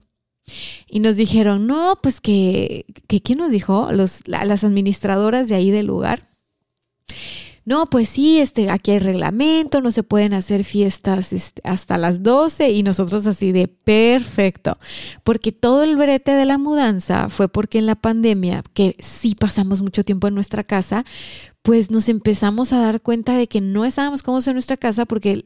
[0.88, 3.92] Y nos dijeron, no, pues que, que ¿quién nos dijo?
[3.92, 6.28] Los, las administradoras de ahí del lugar
[7.68, 12.22] no, pues sí, este, aquí hay reglamento, no se pueden hacer fiestas este, hasta las
[12.22, 14.78] 12 y nosotros así de perfecto,
[15.22, 19.82] porque todo el brete de la mudanza fue porque en la pandemia, que sí pasamos
[19.82, 21.04] mucho tiempo en nuestra casa,
[21.60, 25.44] pues nos empezamos a dar cuenta de que no estábamos cómodos en nuestra casa porque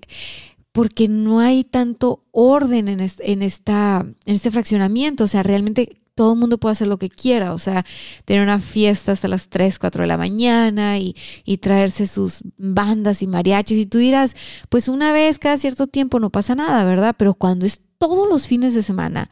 [0.70, 5.24] porque no hay tanto orden en, en, esta, en este fraccionamiento.
[5.24, 7.84] O sea, realmente todo el mundo puede hacer lo que quiera, o sea,
[8.24, 13.22] tener una fiesta hasta las 3, 4 de la mañana y, y, traerse sus bandas
[13.22, 13.78] y mariachis.
[13.78, 14.36] Y tú dirás,
[14.68, 17.14] pues una vez cada cierto tiempo no pasa nada, ¿verdad?
[17.16, 19.30] Pero cuando es todos los fines de semana,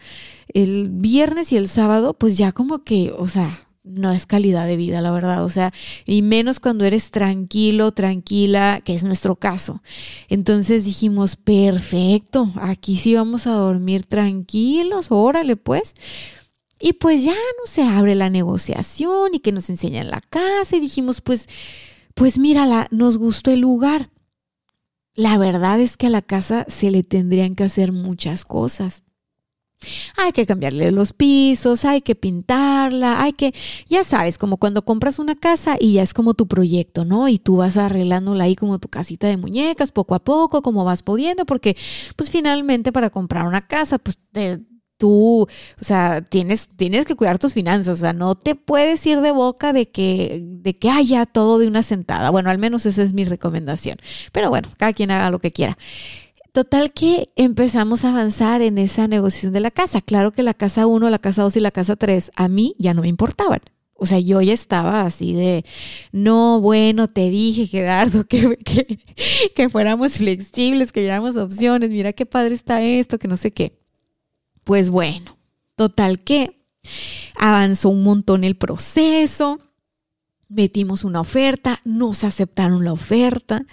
[0.48, 4.76] el viernes y el sábado, pues ya como que, o sea, no es calidad de
[4.76, 5.44] vida, la verdad.
[5.44, 5.72] O sea,
[6.06, 9.82] y menos cuando eres tranquilo, tranquila, que es nuestro caso.
[10.28, 15.94] Entonces dijimos, perfecto, aquí sí vamos a dormir tranquilos, órale pues.
[16.80, 20.80] Y pues ya no se abre la negociación y que nos enseñan la casa y
[20.80, 21.46] dijimos, pues,
[22.14, 24.10] pues mírala, nos gustó el lugar.
[25.14, 29.02] La verdad es que a la casa se le tendrían que hacer muchas cosas.
[30.16, 33.54] Hay que cambiarle los pisos, hay que pintarla, hay que,
[33.88, 37.28] ya sabes, como cuando compras una casa y ya es como tu proyecto, ¿no?
[37.28, 41.02] Y tú vas arreglándola ahí como tu casita de muñecas, poco a poco, como vas
[41.02, 41.76] pudiendo, porque
[42.16, 44.60] pues finalmente para comprar una casa, pues te,
[45.00, 45.48] tú,
[45.80, 49.32] o sea, tienes, tienes que cuidar tus finanzas, o sea, no te puedes ir de
[49.32, 52.30] boca de que, de que haya todo de una sentada.
[52.30, 53.96] Bueno, al menos esa es mi recomendación.
[54.30, 55.78] Pero bueno, cada quien haga lo que quiera.
[56.52, 60.02] Total que empezamos a avanzar en esa negociación de la casa.
[60.02, 62.92] Claro que la casa 1, la casa 2 y la casa 3 a mí ya
[62.92, 63.60] no me importaban.
[63.94, 65.64] O sea, yo ya estaba así de,
[66.12, 68.98] no, bueno, te dije, Gerardo, que, que,
[69.54, 73.79] que fuéramos flexibles, que diéramos opciones, mira qué padre está esto, que no sé qué.
[74.70, 75.36] Pues bueno,
[75.74, 76.62] total que
[77.34, 79.58] avanzó un montón el proceso.
[80.48, 83.66] Metimos una oferta, nos aceptaron la oferta.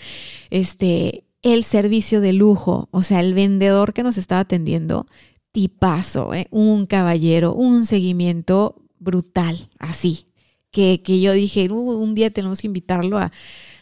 [0.49, 5.05] Este, el servicio de lujo, o sea, el vendedor que nos estaba atendiendo,
[5.51, 6.47] tipazo, ¿eh?
[6.49, 10.25] un caballero, un seguimiento brutal, así.
[10.71, 13.31] Que, que yo dije, uh, un día tenemos que invitarlo a,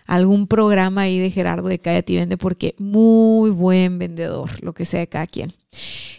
[0.06, 4.86] algún programa ahí de Gerardo de Cállate y Vende porque muy buen vendedor, lo que
[4.86, 5.52] sea de cada quien.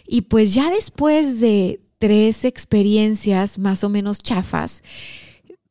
[0.05, 4.83] Y pues ya después de tres experiencias más o menos chafas,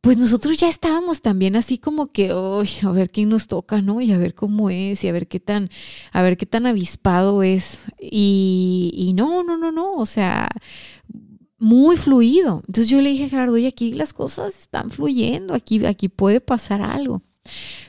[0.00, 4.00] pues nosotros ya estábamos también así como que, a ver quién nos toca, ¿no?
[4.00, 5.68] Y a ver cómo es, y a ver qué tan,
[6.12, 7.81] a ver qué tan avispado es.
[8.00, 10.48] Y, y no, no, no, no, o sea,
[11.59, 12.62] muy fluido.
[12.68, 16.40] Entonces yo le dije a Gerardo, oye, aquí las cosas están fluyendo, aquí, aquí puede
[16.40, 17.22] pasar algo.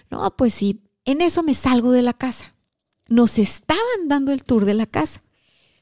[0.10, 2.56] No, pues sí, en eso me salgo de la casa.
[3.08, 5.24] Nos estaban dando el tour de la casa.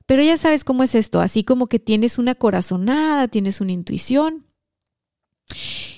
[0.06, 4.46] Pero ya sabes cómo es esto, así como que tienes una corazonada, tienes una intuición.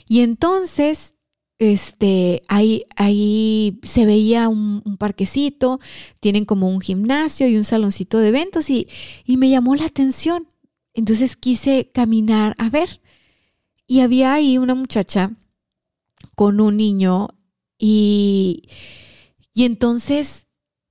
[0.07, 1.15] Y entonces,
[1.59, 5.79] este, ahí, ahí se veía un, parquecito,
[6.21, 8.87] tienen como un gimnasio y un saloncito de eventos y,
[9.25, 10.47] y me llamó la atención.
[10.93, 13.01] Entonces quise caminar a ver.
[13.85, 15.31] Y había ahí una muchacha
[16.35, 17.29] con un niño
[17.77, 18.69] y,
[19.53, 20.47] y entonces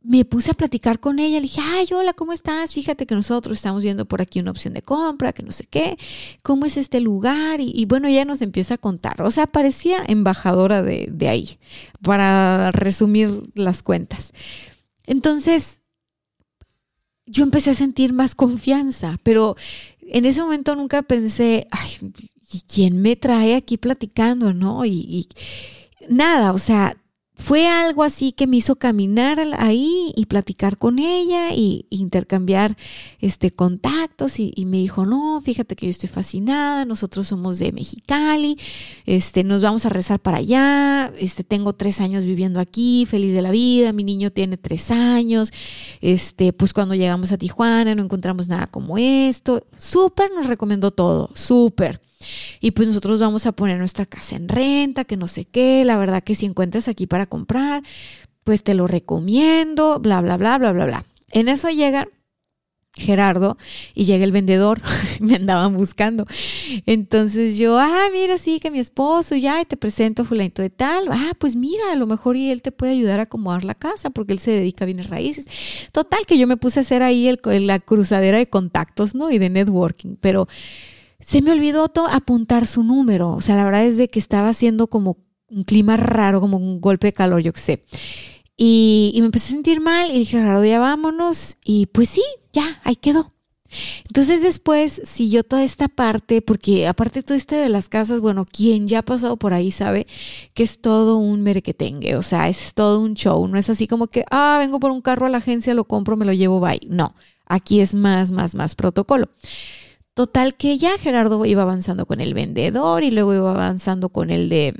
[0.07, 2.73] me puse a platicar con ella, le dije, ay, hola, ¿cómo estás?
[2.73, 5.99] Fíjate que nosotros estamos viendo por aquí una opción de compra, que no sé qué,
[6.45, 7.61] ¿cómo es este lugar?
[7.61, 11.59] Y, bueno, ella nos empieza a contar, o sea, parecía embajadora de, de ahí,
[12.03, 14.33] para resumir las cuentas.
[15.07, 15.81] Entonces,
[17.27, 19.57] yo empecé a sentir más confianza, pero
[20.03, 22.13] en ese momento nunca pensé, ay,
[22.53, 24.85] ¿y quién me trae aquí platicando, no?
[24.85, 25.29] y, y
[26.09, 26.97] nada, o sea,
[27.39, 32.79] fue algo así que me hizo caminar ahí y platicar con ella y, intercambiar
[33.21, 38.59] este, contactos y, me dijo, no, fíjate que yo estoy fascinada, nosotros somos de Mexicali,
[39.05, 43.43] este, nos vamos a rezar para allá, este, tengo tres años viviendo aquí, feliz de
[43.43, 45.53] la vida, mi niño tiene tres años,
[46.01, 51.31] este, pues cuando llegamos a Tijuana no encontramos nada como esto, súper nos recomendó todo,
[51.35, 52.01] súper.
[52.61, 55.97] Y pues nosotros vamos a poner nuestra casa en renta, que no sé qué, la
[55.97, 57.83] verdad que si encuentras aquí para comprar,
[58.45, 61.07] pues te lo recomiendo, bla, bla, bla, bla, bla, bla.
[61.33, 62.09] En eso llega
[62.97, 63.59] Gerardo
[63.95, 64.81] y llega el vendedor,
[65.21, 66.27] me andaban buscando.
[66.87, 71.09] Entonces yo, ah, mira, sí, que mi esposo, ya, y te presento fulanito de tal.
[71.11, 74.11] Ah, pues mira, a lo mejor y él te puede ayudar a acomodar la casa
[74.11, 75.47] porque él se dedica a bienes raíces.
[75.93, 79.31] Total, que yo me puse a hacer ahí el, la cruzadera de contactos, ¿no?
[79.31, 80.49] Y de networking, pero
[81.21, 83.31] se me olvidó apuntar su número.
[83.31, 86.81] O sea, la verdad es de que estaba haciendo como un clima raro, como un
[86.81, 87.85] golpe de calor, yo qué sé.
[88.57, 91.57] Y, me empecé a sentir mal y dije, Gerardo, ya vámonos.
[91.65, 93.29] Y pues sí, ya, ahí quedó.
[94.07, 98.87] Entonces después siguió toda esta parte, porque aparte todo este de las casas, bueno, quien
[98.87, 100.07] ya ha pasado por ahí sabe
[100.55, 104.07] que es todo un merequetengue, o sea, es todo un show, no es así como
[104.07, 106.81] que, ah, vengo por un carro a la agencia, lo compro, me lo llevo, bye.
[106.89, 109.29] No, aquí es más, más, más protocolo.
[110.17, 114.49] Total que ya Gerardo iba avanzando con el vendedor y luego iba avanzando con el
[114.49, 114.73] de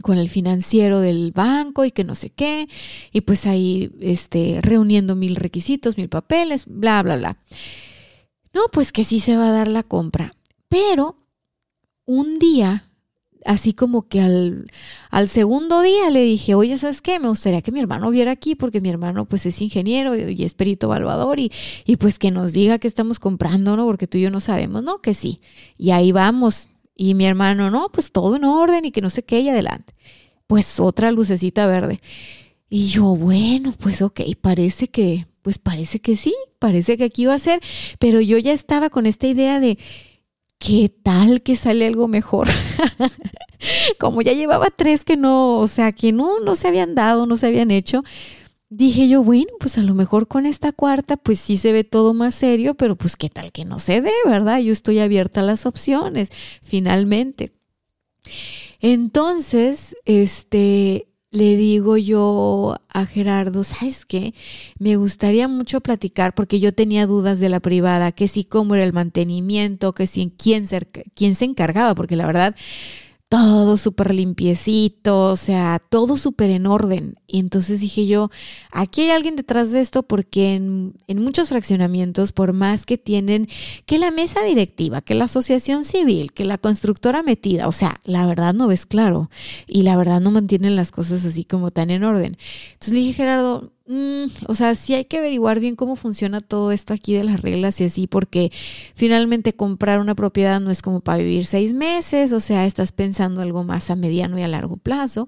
[0.00, 2.68] con el financiero del banco y que no sé qué,
[3.12, 7.38] y pues ahí este, reuniendo mil requisitos, mil papeles, bla, bla, bla.
[8.52, 10.36] No, pues que sí se va a dar la compra.
[10.68, 11.16] Pero
[12.06, 12.87] un día
[13.44, 14.70] así como que al,
[15.10, 17.18] al, segundo día le dije, oye, ¿sabes qué?
[17.18, 20.54] Me gustaría que mi hermano viera aquí porque mi hermano pues es ingeniero y, es
[20.54, 21.52] perito evaluador y,
[21.84, 23.86] y, pues que nos diga que estamos comprando, ¿no?
[23.86, 25.00] Porque tú y yo no sabemos, ¿no?
[25.00, 25.40] Que sí.
[25.76, 26.68] Y ahí vamos.
[26.96, 29.94] Y mi hermano, no, pues todo en orden y que no sé qué, y adelante.
[30.46, 32.00] Pues otra lucecita verde.
[32.68, 37.34] Y yo, bueno, pues ok, parece que, pues parece que sí, parece que aquí va
[37.34, 37.60] a ser,
[37.98, 39.78] pero yo ya estaba con esta idea de,
[40.58, 42.48] ¿qué tal que sale algo mejor?
[43.98, 47.36] Como ya llevaba tres que no, o sea, que no, no se habían dado, no
[47.36, 48.02] se habían hecho,
[48.68, 52.14] dije yo, bueno, pues a lo mejor con esta cuarta, pues sí se ve todo
[52.14, 54.60] más serio, pero pues qué tal que no se dé, ¿verdad?
[54.60, 56.30] Yo estoy abierta a las opciones,
[56.62, 57.52] finalmente.
[58.80, 64.34] Entonces, este, le digo yo a Gerardo, ¿sabes qué?
[64.78, 68.84] Me gustaría mucho platicar porque yo tenía dudas de la privada, que si cómo era
[68.84, 70.80] el mantenimiento, que si quién se,
[71.14, 72.56] quién se encargaba, porque la verdad
[73.28, 77.16] todo súper limpiecito, o sea, todo súper en orden.
[77.26, 78.30] Y entonces dije yo,
[78.72, 83.48] aquí hay alguien detrás de esto porque en, en, muchos fraccionamientos, por más que tienen
[83.84, 88.24] que la mesa directiva, que la asociación civil, que la constructora metida, o sea, la
[88.26, 89.30] verdad no ves claro
[89.66, 92.38] y la verdad no mantienen las cosas así como tan en orden.
[92.72, 96.72] Entonces le dije, Gerardo, Mm, o sea, sí hay que averiguar bien cómo funciona todo
[96.72, 98.52] esto aquí de las reglas y así, porque
[98.94, 103.40] finalmente comprar una propiedad no es como para vivir seis meses, o sea, estás pensando
[103.40, 105.26] algo más a mediano y a largo plazo,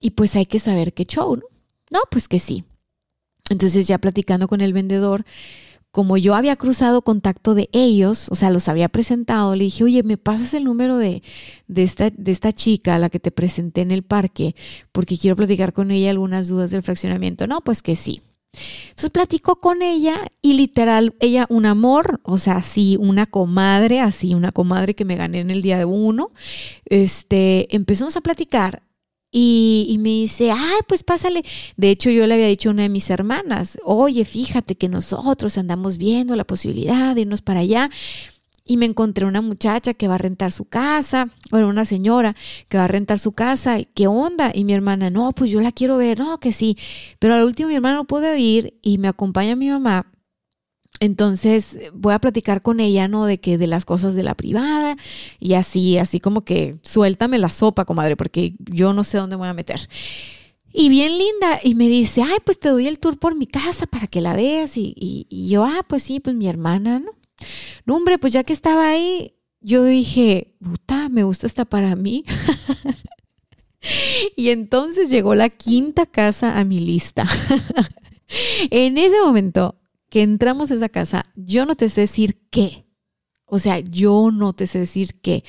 [0.00, 1.44] y pues hay que saber qué show, ¿no?
[1.92, 2.64] No, pues que sí.
[3.50, 5.24] Entonces ya platicando con el vendedor,
[5.96, 10.02] como yo había cruzado contacto de ellos, o sea, los había presentado, le dije, oye,
[10.02, 11.22] ¿me pasas el número de,
[11.68, 14.54] de, esta, de esta chica a la que te presenté en el parque?
[14.92, 17.46] Porque quiero platicar con ella algunas dudas del fraccionamiento.
[17.46, 18.20] No, pues que sí.
[18.90, 24.34] Entonces platico con ella y literal, ella un amor, o sea, así una comadre, así
[24.34, 26.30] una comadre que me gané en el día de uno.
[26.84, 28.82] Este, empezamos a platicar
[29.38, 31.44] y, me dice, ay, pues pásale.
[31.76, 35.58] De hecho, yo le había dicho a una de mis hermanas, oye, fíjate que nosotros
[35.58, 37.90] andamos viendo la posibilidad de irnos para allá.
[38.64, 42.34] Y me encontré una muchacha que va a rentar su casa, bueno, una señora
[42.70, 43.76] que va a rentar su casa.
[43.94, 44.52] ¿Qué onda?
[44.54, 46.78] Y mi hermana, no, pues yo la quiero ver, no, que sí.
[47.18, 50.06] Pero al último mi hermana no pudo ir y me acompaña mi mamá
[51.00, 53.26] entonces voy a platicar con ella, ¿no?
[53.26, 54.96] De que de las cosas de la privada
[55.38, 59.48] y así, así como que suéltame la sopa, comadre, porque yo no sé dónde voy
[59.48, 59.88] a meter.
[60.72, 63.86] Y bien linda, y me dice, ay, pues te doy el tour por mi casa
[63.86, 64.76] para que la veas.
[64.76, 67.12] Y, y, yo, ah, pues sí, pues mi hermana, ¿no?
[67.86, 72.24] No, hombre, pues ya que estaba ahí, yo dije, puta, me gusta esta para mí.
[74.36, 77.24] y entonces llegó la quinta casa a mi lista.
[78.70, 79.76] en ese momento
[80.16, 82.86] que entramos a esa casa, yo no te sé decir qué.
[83.44, 85.44] O sea, yo no te sé decir qué.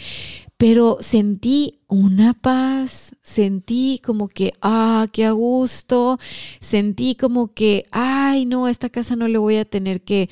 [0.57, 6.19] Pero sentí una paz, sentí como que, ah, qué a gusto,
[6.59, 10.29] sentí como que, ay, no, a esta casa no le voy a tener que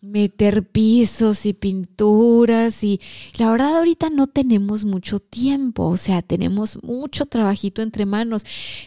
[0.00, 3.02] meter pisos y pinturas y
[3.38, 8.44] la verdad ahorita no tenemos mucho tiempo, o sea, tenemos mucho trabajito entre manos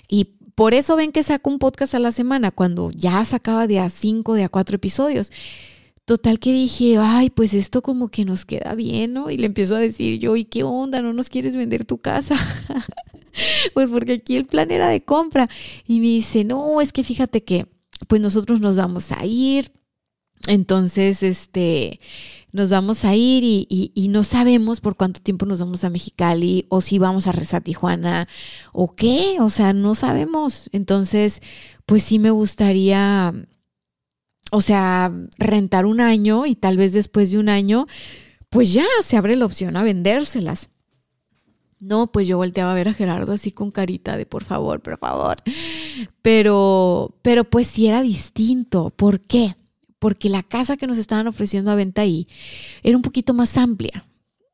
[0.07, 3.77] y por eso ven que saco un podcast a la semana cuando ya sacaba de
[3.77, 5.31] a cinco, de a cuatro episodios.
[6.03, 9.29] Total que dije, ay, pues esto como que nos queda bien, ¿no?
[9.29, 10.99] Y le empiezo a decir yo, ¿y qué onda?
[11.03, 12.35] ¿No nos quieres vender tu casa?
[13.75, 15.47] pues porque aquí el plan era de compra.
[15.85, 17.67] Y me dice, no, es que fíjate que
[18.07, 19.71] pues nosotros nos vamos a ir.
[20.45, 21.99] Entonces, este,
[22.51, 26.81] nos vamos a ir y, no sabemos por cuánto tiempo nos vamos a Mexicali o
[26.81, 28.27] si vamos a rezar Tijuana
[28.71, 30.69] o qué, o sea, no sabemos.
[30.71, 31.41] Entonces,
[31.85, 33.33] pues sí me gustaría,
[34.51, 37.87] o sea, rentar un año y tal vez después de un año,
[38.49, 40.69] pues ya se abre la opción a vendérselas.
[41.79, 44.97] No, pues yo volteaba a ver a Gerardo así con carita de por favor, por
[44.97, 45.37] favor.
[46.21, 48.89] Pero, pero pues sí era distinto.
[48.89, 49.55] ¿Por qué?
[49.99, 52.27] Porque la casa que nos estaban ofreciendo a venta ahí
[52.83, 54.05] era un poquito más amplia.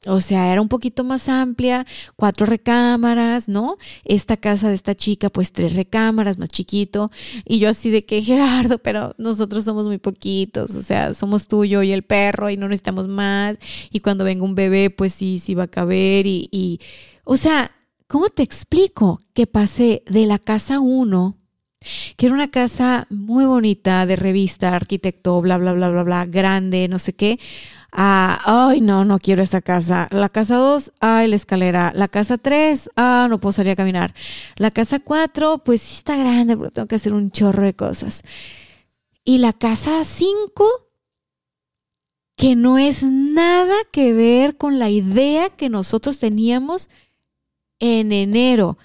[0.05, 1.85] O sea, era un poquito más amplia,
[2.17, 3.77] cuatro recámaras, ¿no?
[4.03, 7.09] Esta casa de esta chica, pues tres recámaras, más chiquito.
[7.45, 11.63] Y yo así de que, Gerardo, pero nosotros somos muy poquitos, o sea, somos tú,
[11.63, 13.57] yo y el perro y no necesitamos más.
[13.91, 16.79] Y cuando venga un bebé, pues sí, sí va a caber y, y
[17.23, 17.71] o sea,
[18.07, 21.37] ¿cómo te explico que pasé de la casa 1,
[22.17, 26.87] que era una casa muy bonita de revista, arquitecto, bla, bla, bla, bla, bla, grande,
[26.87, 27.39] no sé qué,
[27.95, 30.07] a, ay, no, no quiero esta casa.
[30.11, 31.91] La casa 2, ay, la escalera.
[31.95, 34.15] La casa 3, ah, no puedo salir a caminar.
[34.55, 38.23] La casa 4, pues sí está grande, pero tengo que hacer un chorro de cosas.
[39.23, 40.65] Y la casa 5,
[42.35, 46.89] que no es nada que ver con la idea que nosotros teníamos
[47.79, 48.77] en enero.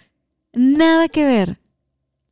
[0.52, 1.58] Nada que ver.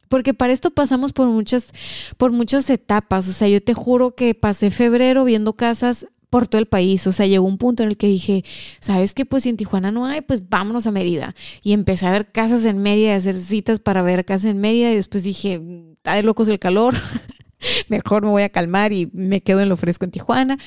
[0.09, 1.73] Porque para esto pasamos por muchas,
[2.17, 3.29] por muchas etapas.
[3.29, 7.07] O sea, yo te juro que pasé febrero viendo casas por todo el país.
[7.07, 8.45] O sea, llegó un punto en el que dije,
[8.81, 9.25] ¿sabes qué?
[9.25, 11.35] Pues si en Tijuana no hay, pues vámonos a Mérida.
[11.63, 14.93] Y empecé a ver casas en Mérida, a hacer citas para ver casas en Mérida.
[14.93, 15.61] Y después dije,
[15.93, 16.95] está de locos el calor.
[17.89, 20.59] Mejor me voy a calmar y me quedo en lo fresco en Tijuana.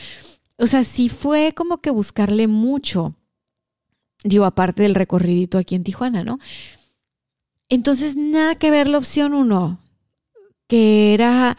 [0.58, 3.16] O sea, sí fue como que buscarle mucho
[4.24, 6.40] digo, aparte del recorridito aquí en Tijuana, ¿no?
[7.70, 9.80] Entonces, nada que ver la opción uno,
[10.68, 11.58] que era,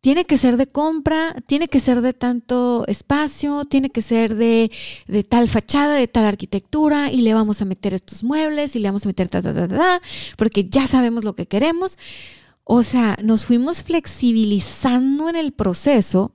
[0.00, 4.70] tiene que ser de compra, tiene que ser de tanto espacio, tiene que ser de,
[5.08, 8.88] de tal fachada, de tal arquitectura, y le vamos a meter estos muebles y le
[8.88, 10.00] vamos a meter ta, ta, ta, ta,
[10.36, 11.98] porque ya sabemos lo que queremos.
[12.64, 16.32] O sea, nos fuimos flexibilizando en el proceso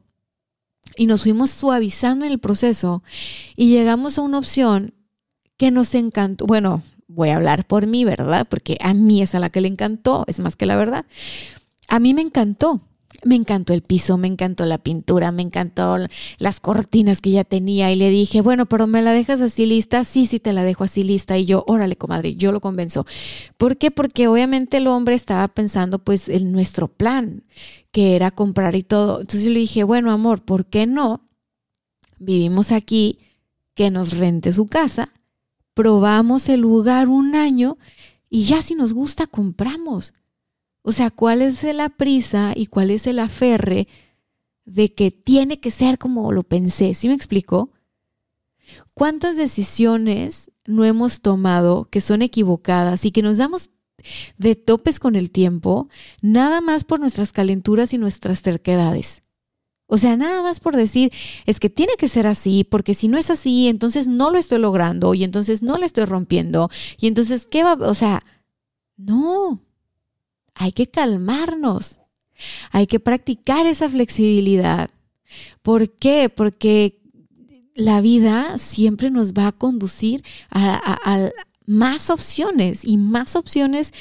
[0.97, 3.03] y nos fuimos suavizando en el proceso
[3.55, 4.93] y llegamos a una opción
[5.57, 6.45] que nos encantó.
[6.45, 8.47] Bueno, voy a hablar por mí, ¿verdad?
[8.49, 11.05] Porque a mí es a la que le encantó, es más que la verdad.
[11.87, 12.81] A mí me encantó.
[13.23, 15.97] Me encantó el piso, me encantó la pintura, me encantó
[16.37, 20.03] las cortinas que ya tenía y le dije, bueno, pero me la dejas así lista,
[20.03, 23.07] sí, sí te la dejo así lista y yo, órale, comadre, yo lo convenzo.
[23.55, 23.89] ¿Por qué?
[23.91, 27.43] Porque obviamente el hombre estaba pensando pues en nuestro plan,
[27.91, 29.21] que era comprar y todo.
[29.21, 31.27] Entonces le dije, bueno, amor, ¿por qué no?
[32.19, 33.19] Vivimos aquí,
[33.73, 35.13] que nos rente su casa
[35.77, 37.77] probamos el lugar un año
[38.31, 40.15] y ya si nos gusta, compramos.
[40.81, 43.87] O sea, ¿cuál es la prisa y cuál es el aferre
[44.65, 46.95] de que tiene que ser como lo pensé?
[46.95, 47.69] ¿Sí me explicó?
[48.95, 53.69] ¿Cuántas decisiones no hemos tomado que son equivocadas y que nos damos
[54.39, 55.89] de topes con el tiempo,
[56.23, 59.21] nada más por nuestras calenturas y nuestras terquedades?
[59.87, 61.11] O sea, nada más por decir,
[61.45, 64.59] es que tiene que ser así, porque si no es así, entonces no lo estoy
[64.59, 66.69] logrando y entonces no le estoy rompiendo.
[66.99, 67.73] Y entonces, ¿qué va?
[67.73, 68.23] O sea,
[68.97, 69.61] no,
[70.53, 71.99] hay que calmarnos,
[72.71, 74.89] hay que practicar esa flexibilidad.
[75.61, 76.29] ¿Por qué?
[76.29, 76.99] Porque
[77.75, 81.29] la vida siempre nos va a conducir a,
[81.67, 83.93] más opciones y más opciones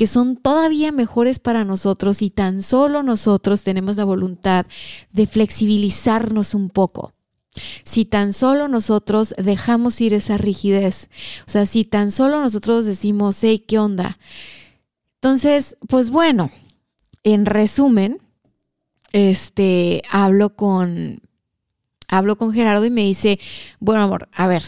[0.00, 4.64] que son todavía mejores para nosotros y tan solo nosotros tenemos la voluntad
[5.12, 7.12] de flexibilizarnos un poco.
[7.84, 11.10] Si tan solo nosotros dejamos ir esa rigidez,
[11.46, 14.18] o sea, si tan solo nosotros decimos, hey, ¿qué onda?
[15.16, 16.50] Entonces, pues bueno,
[17.22, 18.22] en resumen,
[19.12, 21.20] este, hablo con,
[22.08, 23.38] hablo con Gerardo y me dice,
[23.80, 24.62] bueno, amor, a ver,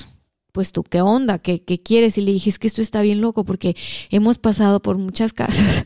[0.52, 1.38] pues tú, ¿qué onda?
[1.38, 2.18] ¿Qué, quieres?
[2.18, 3.74] Y le dije, es que esto está bien loco porque
[4.10, 5.84] hemos pasado por muchas casas.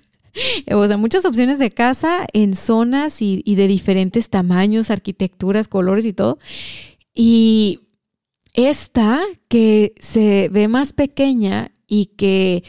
[0.71, 6.05] o sea, muchas opciones de casa en zonas y, y de diferentes tamaños, arquitecturas, colores
[6.05, 6.39] y todo.
[7.15, 7.81] Y
[8.53, 12.65] esta que se ve más pequeña y que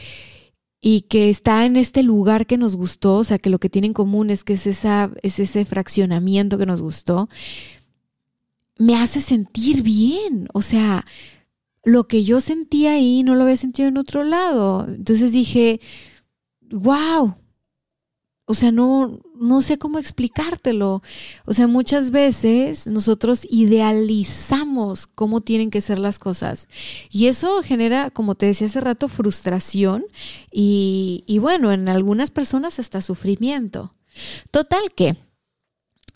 [0.89, 3.87] y que está en este lugar que nos gustó, o sea, que lo que tiene
[3.87, 7.27] en común es que es, esa, es ese fraccionamiento que nos gustó,
[8.77, 10.47] me hace sentir bien.
[10.53, 11.05] O sea,
[11.87, 14.85] lo que yo sentía ahí no lo había sentido en otro lado.
[14.89, 15.79] Entonces dije,
[16.69, 17.35] wow.
[18.43, 21.01] O sea, no, no sé cómo explicártelo.
[21.45, 26.67] O sea, muchas veces nosotros idealizamos cómo tienen que ser las cosas.
[27.09, 30.05] Y eso genera, como te decía hace rato, frustración
[30.51, 33.93] y, y bueno, en algunas personas hasta sufrimiento.
[34.51, 35.15] Total que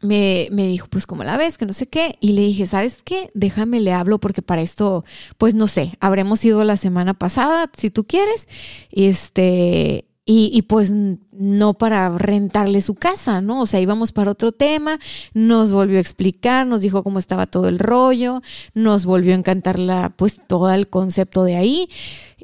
[0.02, 3.02] me, me, dijo, pues como la ves, que no sé qué, y le dije, ¿sabes
[3.04, 3.32] qué?
[3.34, 5.06] Déjame, le hablo porque para esto,
[5.38, 8.47] pues no sé, habremos ido la semana pasada, si tú quieres,
[8.91, 13.62] este, y, y, pues no para rentarle su casa, ¿no?
[13.62, 14.99] O sea, íbamos para otro tema,
[15.34, 18.41] nos volvió a explicar, nos dijo cómo estaba todo el rollo,
[18.74, 21.89] nos volvió a encantar la, pues todo el concepto de ahí.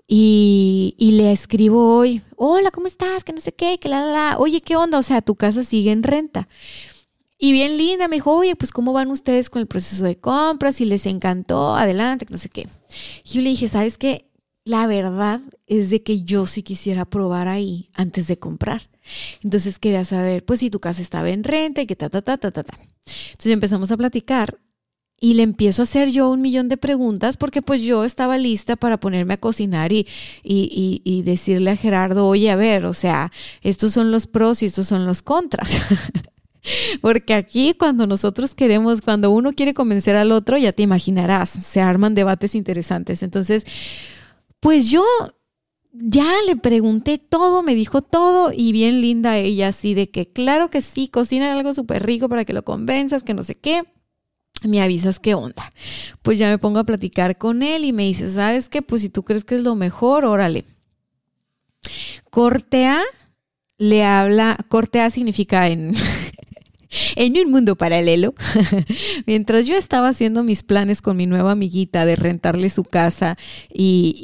[0.07, 3.23] Y, y le escribo hoy, hola, ¿cómo estás?
[3.23, 4.97] Que no sé qué, que la, la, la, oye, ¿qué onda?
[4.97, 6.47] O sea, tu casa sigue en renta.
[7.37, 10.81] Y bien linda, me dijo, oye, pues ¿cómo van ustedes con el proceso de compras?
[10.81, 12.67] Y les encantó, adelante, no sé qué.
[13.23, 14.25] Y yo le dije, ¿sabes qué?
[14.65, 18.89] La verdad es de que yo sí quisiera probar ahí antes de comprar.
[19.43, 22.37] Entonces quería saber, pues si tu casa estaba en renta y que ta, ta, ta,
[22.37, 22.77] ta, ta, ta.
[23.29, 24.59] Entonces empezamos a platicar
[25.19, 28.75] y le empiezo a hacer yo un millón de preguntas porque pues yo estaba lista
[28.75, 30.07] para ponerme a cocinar y,
[30.43, 33.31] y, y, y decirle a Gerardo, oye, a ver, o sea,
[33.61, 35.77] estos son los pros y estos son los contras.
[37.01, 41.81] Porque aquí cuando nosotros queremos, cuando uno quiere convencer al otro, ya te imaginarás, se
[41.81, 43.23] arman debates interesantes.
[43.23, 43.65] Entonces,
[44.59, 45.03] pues yo
[45.93, 50.69] ya le pregunté todo, me dijo todo y bien linda ella así de que claro
[50.69, 53.83] que sí, cocina algo súper rico para que lo convenzas, que no sé qué.
[54.63, 55.71] Me avisas qué onda.
[56.23, 58.81] Pues ya me pongo a platicar con él y me dice, ¿sabes qué?
[58.81, 60.65] Pues si tú crees que es lo mejor, órale.
[62.31, 63.03] Cortea
[63.77, 65.93] le habla, cortea significa en,
[67.15, 68.33] en un mundo paralelo,
[69.25, 73.37] mientras yo estaba haciendo mis planes con mi nueva amiguita de rentarle su casa
[73.73, 74.15] y,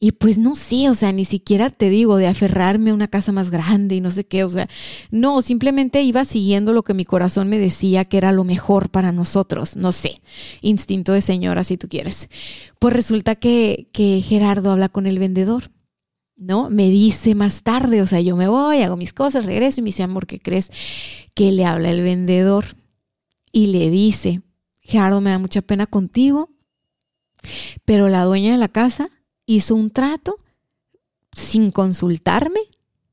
[0.00, 3.08] y, y, pues no sé, o sea, ni siquiera te digo de aferrarme a una
[3.08, 4.68] casa más grande y no sé qué, o sea,
[5.10, 9.12] no, simplemente iba siguiendo lo que mi corazón me decía que era lo mejor para
[9.12, 10.20] nosotros, no sé,
[10.60, 12.28] instinto de señora si tú quieres.
[12.78, 15.70] Pues resulta que, que Gerardo habla con el vendedor
[16.42, 16.70] ¿no?
[16.70, 19.88] Me dice más tarde, o sea, yo me voy, hago mis cosas, regreso y me
[19.88, 20.70] dice, amor, ¿qué crees?
[21.34, 22.64] Que le habla el vendedor
[23.52, 24.42] y le dice,
[24.82, 26.50] Gerardo, me da mucha pena contigo,
[27.84, 29.10] pero la dueña de la casa
[29.46, 30.38] hizo un trato
[31.32, 32.60] sin consultarme.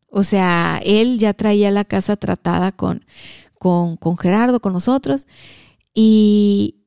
[0.08, 3.06] O sea, él ya traía la casa tratada con,
[3.60, 5.28] con, con Gerardo, con nosotros,
[5.94, 6.78] y,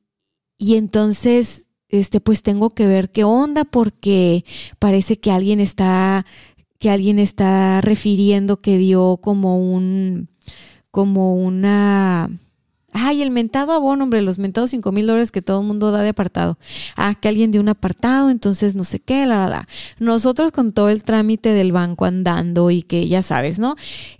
[0.57, 1.62] y entonces
[1.93, 4.45] este, pues tengo que ver qué onda porque
[4.79, 6.25] parece que alguien está,
[6.79, 10.27] que alguien está refiriendo que dio como un,
[10.89, 12.31] como una,
[12.93, 16.01] ay, el mentado abono, hombre, los mentados cinco mil dólares que todo el mundo da
[16.01, 16.57] de apartado.
[16.95, 19.67] Ah, que alguien dio un apartado, entonces no sé qué, la, la, la.
[19.99, 23.75] Nosotros con todo el trámite del banco andando y que ya sabes, ¿no?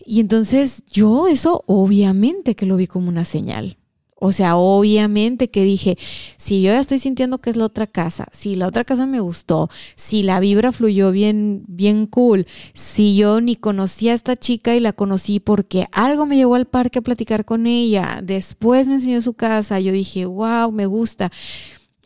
[0.05, 3.77] Y entonces yo eso obviamente que lo vi como una señal.
[4.25, 5.97] O sea, obviamente que dije,
[6.37, 9.19] si yo ya estoy sintiendo que es la otra casa, si la otra casa me
[9.19, 14.75] gustó, si la vibra fluyó bien, bien cool, si yo ni conocía a esta chica
[14.75, 18.93] y la conocí porque algo me llevó al parque a platicar con ella, después me
[18.93, 21.29] enseñó su casa, yo dije, wow, me gusta.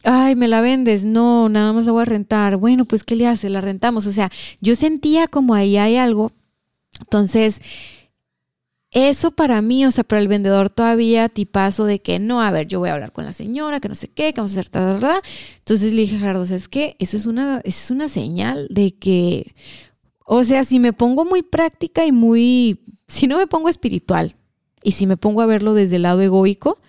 [0.03, 2.57] Ay, me la vendes, no, nada más la voy a rentar.
[2.57, 3.47] Bueno, pues, ¿qué le hace?
[3.49, 4.07] La rentamos.
[4.07, 6.31] O sea, yo sentía como ahí hay algo.
[6.99, 7.61] Entonces,
[8.91, 12.67] eso para mí, o sea, para el vendedor todavía tipazo de que no, a ver,
[12.67, 14.69] yo voy a hablar con la señora, que no sé qué, que vamos a hacer
[14.69, 15.21] tal, tal,
[15.59, 19.55] Entonces le dije, Gerardo, es que eso es una, es una señal de que,
[20.25, 24.35] o sea, si me pongo muy práctica y muy, si no me pongo espiritual
[24.83, 26.79] y si me pongo a verlo desde el lado egoico,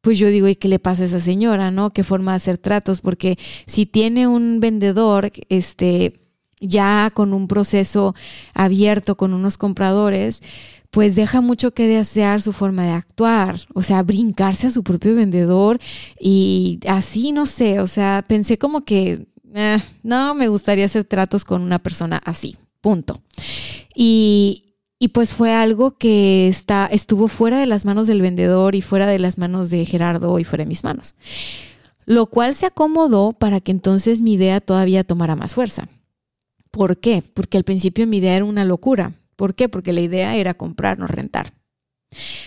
[0.00, 1.92] pues yo digo, ¿y qué le pasa a esa señora, no?
[1.92, 3.00] ¿Qué forma de hacer tratos?
[3.00, 6.20] Porque si tiene un vendedor, este,
[6.60, 8.14] ya con un proceso
[8.54, 10.42] abierto con unos compradores,
[10.90, 15.14] pues deja mucho que desear su forma de actuar, o sea, brincarse a su propio
[15.14, 15.78] vendedor
[16.18, 21.44] y así, no sé, o sea, pensé como que, eh, no, me gustaría hacer tratos
[21.44, 23.22] con una persona así, punto.
[23.94, 28.82] Y, y pues fue algo que está, estuvo fuera de las manos del vendedor y
[28.82, 31.14] fuera de las manos de Gerardo y fuera de mis manos.
[32.06, 35.88] Lo cual se acomodó para que entonces mi idea todavía tomara más fuerza.
[36.70, 37.22] ¿Por qué?
[37.34, 39.12] Porque al principio mi idea era una locura.
[39.38, 39.68] ¿Por qué?
[39.68, 41.52] Porque la idea era comprar, no rentar.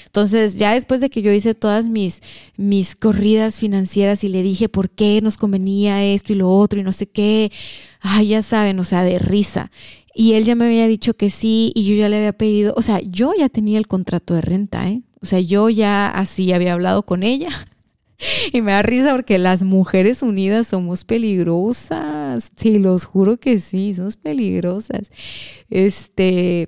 [0.08, 2.22] Entonces, ya después de que yo hice todas mis,
[2.58, 6.84] mis corridas financieras y le dije por qué nos convenía esto y lo otro y
[6.84, 7.50] no sé qué,
[8.02, 9.72] ay, ya saben, o sea, de risa.
[10.14, 12.82] Y él ya me había dicho que sí y yo ya le había pedido, o
[12.82, 15.02] sea, yo ya tenía el contrato de renta, ¿eh?
[15.22, 17.48] O sea, yo ya así había hablado con ella
[18.54, 22.52] Y me da risa porque las mujeres unidas somos peligrosas.
[22.56, 25.12] Sí, los juro que sí, somos peligrosas.
[25.70, 26.68] Este,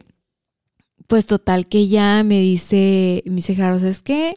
[1.07, 4.35] pues total que ya me dice, me dice, claro, es que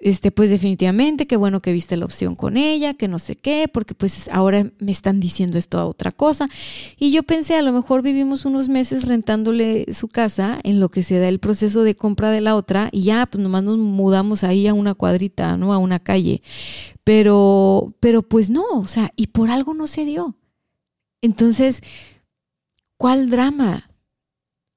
[0.00, 3.68] este, pues definitivamente, qué bueno que viste la opción con ella, que no sé qué,
[3.72, 6.48] porque pues ahora me están diciendo esto a otra cosa.
[6.98, 11.02] Y yo pensé, a lo mejor vivimos unos meses rentándole su casa en lo que
[11.02, 14.44] se da el proceso de compra de la otra y ya, pues nomás nos mudamos
[14.44, 15.72] ahí a una cuadrita, ¿no?
[15.72, 16.42] A una calle.
[17.02, 20.36] Pero, pero pues no, o sea, y por algo no se dio.
[21.22, 21.82] Entonces,
[22.96, 23.87] ¿cuál drama?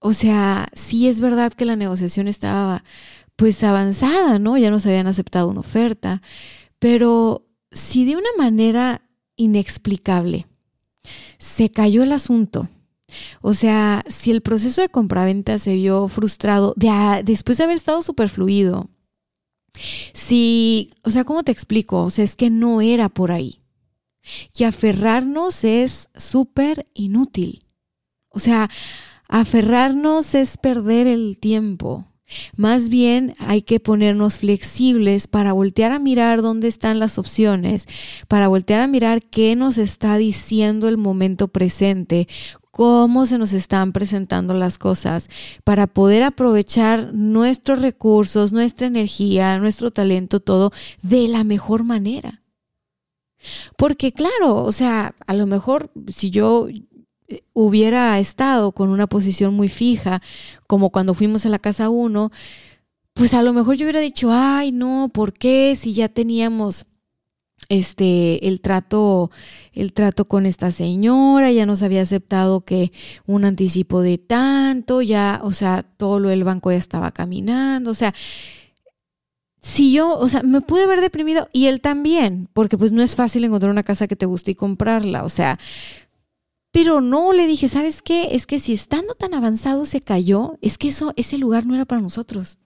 [0.03, 2.83] O sea, sí es verdad que la negociación estaba
[3.35, 4.57] pues avanzada, ¿no?
[4.57, 6.23] Ya nos habían aceptado una oferta,
[6.79, 10.47] pero si de una manera inexplicable
[11.37, 12.67] se cayó el asunto,
[13.41, 16.73] o sea, si el proceso de compraventa se vio frustrado
[17.23, 18.89] después de haber estado súper fluido,
[20.13, 22.03] si, o sea, ¿cómo te explico?
[22.03, 23.61] O sea, es que no era por ahí.
[24.57, 27.65] Y aferrarnos es súper inútil.
[28.29, 28.67] O sea,
[29.31, 32.05] aferrarnos es perder el tiempo.
[32.55, 37.87] Más bien hay que ponernos flexibles para voltear a mirar dónde están las opciones,
[38.27, 42.27] para voltear a mirar qué nos está diciendo el momento presente,
[42.71, 45.29] cómo se nos están presentando las cosas,
[45.63, 50.71] para poder aprovechar nuestros recursos, nuestra energía, nuestro talento, todo
[51.01, 52.41] de la mejor manera.
[53.77, 56.67] Porque claro, o sea, a lo mejor si yo
[57.53, 60.21] hubiera estado con una posición muy fija,
[60.67, 62.31] como cuando fuimos a la casa uno,
[63.13, 65.75] pues a lo mejor yo hubiera dicho, ay, no, ¿por qué?
[65.75, 66.85] Si ya teníamos
[67.69, 69.29] este el trato
[69.73, 72.91] el trato con esta señora, ya nos había aceptado que
[73.25, 77.93] un anticipo de tanto, ya, o sea, todo lo del banco ya estaba caminando, o
[77.93, 78.13] sea,
[79.61, 83.15] si yo, o sea, me pude haber deprimido y él también, porque pues no es
[83.15, 85.59] fácil encontrar una casa que te guste y comprarla, o sea,
[86.71, 88.29] pero no, le dije, ¿sabes qué?
[88.31, 91.85] Es que si estando tan avanzado se cayó, es que eso, ese lugar no era
[91.85, 92.57] para nosotros.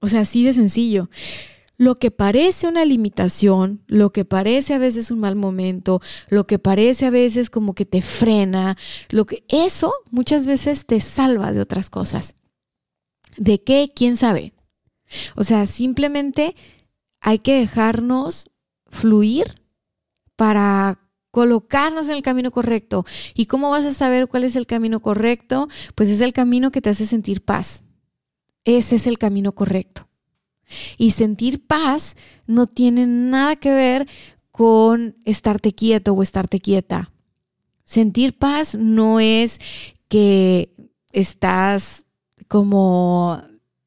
[0.00, 1.08] O sea, así de sencillo.
[1.76, 6.58] Lo que parece una limitación, lo que parece a veces un mal momento, lo que
[6.58, 8.76] parece a veces como que te frena,
[9.08, 12.36] lo que eso muchas veces te salva de otras cosas.
[13.36, 13.88] ¿De qué?
[13.92, 14.52] ¿Quién sabe?
[15.36, 16.54] O sea, simplemente
[17.20, 18.50] hay que dejarnos
[18.86, 19.60] fluir
[20.36, 21.03] para
[21.34, 23.04] colocarnos en el camino correcto.
[23.34, 25.66] ¿Y cómo vas a saber cuál es el camino correcto?
[25.96, 27.82] Pues es el camino que te hace sentir paz.
[28.64, 30.06] Ese es el camino correcto.
[30.96, 32.16] Y sentir paz
[32.46, 34.06] no tiene nada que ver
[34.52, 37.10] con estarte quieto o estarte quieta.
[37.84, 39.58] Sentir paz no es
[40.06, 40.72] que
[41.10, 42.04] estás
[42.46, 43.42] como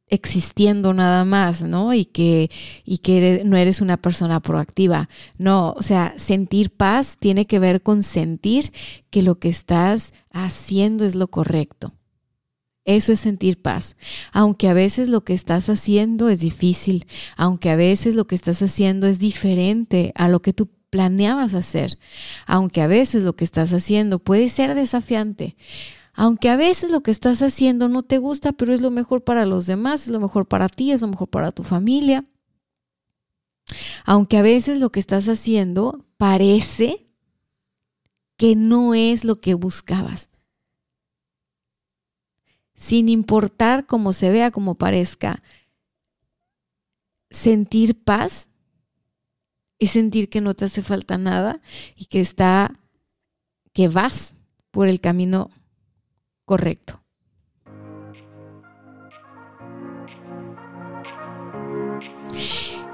[0.10, 1.94] existiendo nada más, ¿no?
[1.94, 2.50] Y que,
[2.86, 5.10] y que no eres una persona proactiva.
[5.38, 8.72] No, o sea, sentir paz tiene que ver con sentir
[9.10, 11.94] que lo que estás haciendo es lo correcto.
[12.86, 13.98] Eso es sentir paz.
[14.32, 17.06] Aunque a veces lo que estás haciendo es difícil,
[17.36, 22.00] aunque a veces lo que estás haciendo es diferente a lo que tú planeabas hacer,
[22.46, 25.58] aunque a veces lo que estás haciendo puede ser desafiante,
[26.20, 29.46] aunque a veces lo que estás haciendo no te gusta, pero es lo mejor para
[29.46, 32.26] los demás, es lo mejor para ti, es lo mejor para tu familia.
[34.04, 37.06] Aunque a veces lo que estás haciendo parece
[38.36, 40.32] que no es lo que buscabas.
[42.74, 45.44] Sin importar cómo se vea, cómo parezca,
[47.30, 48.50] sentir paz
[49.78, 51.62] y sentir que no te hace falta nada
[51.96, 52.80] y que está,
[53.72, 54.34] que vas
[54.72, 55.52] por el camino
[56.48, 57.02] correcto.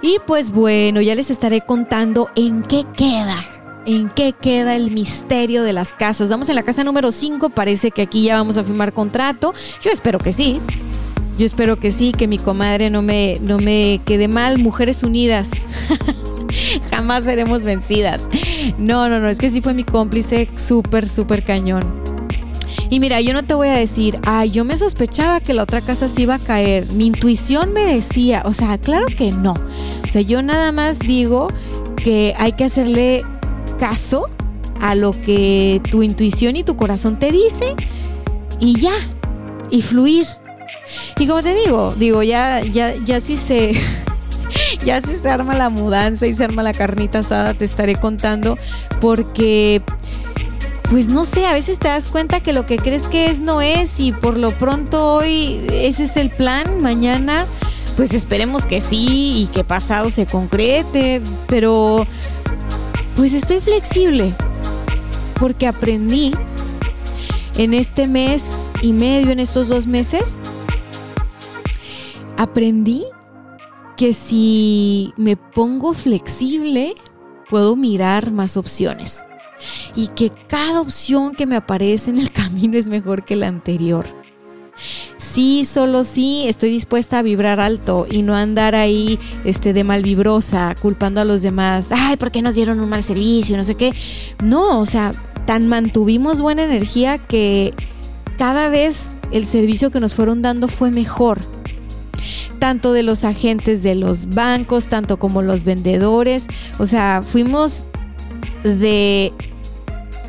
[0.01, 3.45] Y pues bueno, ya les estaré contando en qué queda.
[3.85, 6.29] ¿En qué queda el misterio de las casas?
[6.29, 9.53] Vamos en la casa número 5, parece que aquí ya vamos a firmar contrato.
[9.81, 10.59] Yo espero que sí.
[11.37, 14.57] Yo espero que sí, que mi comadre no me, no me quede mal.
[14.57, 15.51] Mujeres unidas.
[16.91, 18.29] Jamás seremos vencidas.
[18.77, 22.22] No, no, no, es que sí fue mi cómplice súper, súper cañón.
[22.89, 25.81] Y mira, yo no te voy a decir, ay, yo me sospechaba que la otra
[25.81, 26.91] casa se iba a caer.
[26.93, 29.53] Mi intuición me decía, o sea, claro que no.
[29.53, 31.47] O sea, yo nada más digo
[31.95, 33.23] que hay que hacerle
[33.79, 34.27] caso
[34.81, 37.75] a lo que tu intuición y tu corazón te dicen
[38.59, 38.93] y ya,
[39.69, 40.27] y fluir.
[41.17, 43.73] Y como te digo, digo, ya, ya, ya si se,
[44.85, 48.57] ya si se arma la mudanza y se arma la carnita asada, te estaré contando
[48.99, 49.81] porque
[50.93, 53.63] pues no sé, a veces te das cuenta que lo que crees que es no
[53.63, 57.47] es y por lo pronto hoy ese es el plan, mañana
[57.97, 62.05] pues esperemos que sí y que pasado se concrete, pero
[63.15, 64.35] pues estoy flexible
[65.39, 66.31] porque aprendí
[67.57, 70.37] en este mes y medio, en estos dos meses,
[72.37, 73.05] aprendí
[73.97, 76.93] que si me pongo flexible,
[77.49, 79.23] puedo mirar más opciones
[79.95, 84.05] y que cada opción que me aparece en el camino es mejor que la anterior.
[85.17, 90.75] Sí, solo sí, estoy dispuesta a vibrar alto y no andar ahí este, de malvibrosa,
[90.81, 91.89] culpando a los demás.
[91.91, 93.55] Ay, ¿por qué nos dieron un mal servicio?
[93.55, 93.93] No sé qué.
[94.43, 95.11] No, o sea,
[95.45, 97.73] tan mantuvimos buena energía que
[98.37, 101.39] cada vez el servicio que nos fueron dando fue mejor.
[102.59, 106.47] Tanto de los agentes de los bancos, tanto como los vendedores.
[106.79, 107.85] O sea, fuimos
[108.63, 109.33] de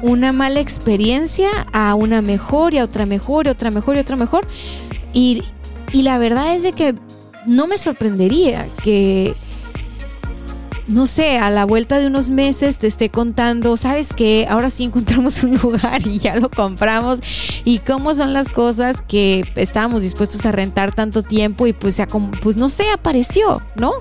[0.04, 4.16] una mala experiencia a una mejor y a otra mejor y otra mejor y otra
[4.16, 4.46] mejor.
[5.14, 5.42] Y,
[5.92, 6.94] y la verdad es de que
[7.46, 9.34] no me sorprendería que
[10.86, 14.46] no sé, a la vuelta de unos meses te esté contando, ¿sabes qué?
[14.46, 17.20] Ahora sí encontramos un lugar y ya lo compramos.
[17.64, 21.96] Y cómo son las cosas que estábamos dispuestos a rentar tanto tiempo y pues,
[22.42, 23.92] pues no sé, apareció, ¿no?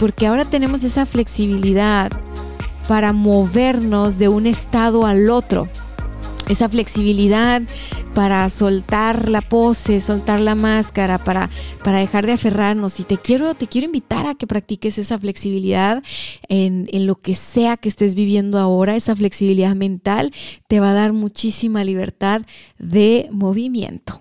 [0.00, 2.10] Porque ahora tenemos esa flexibilidad
[2.90, 5.68] para movernos de un estado al otro.
[6.48, 7.62] Esa flexibilidad
[8.16, 11.50] para soltar la pose, soltar la máscara, para,
[11.84, 12.98] para dejar de aferrarnos.
[12.98, 16.02] Y te quiero, te quiero invitar a que practiques esa flexibilidad
[16.48, 18.96] en, en lo que sea que estés viviendo ahora.
[18.96, 20.32] Esa flexibilidad mental
[20.66, 22.42] te va a dar muchísima libertad
[22.80, 24.20] de movimiento.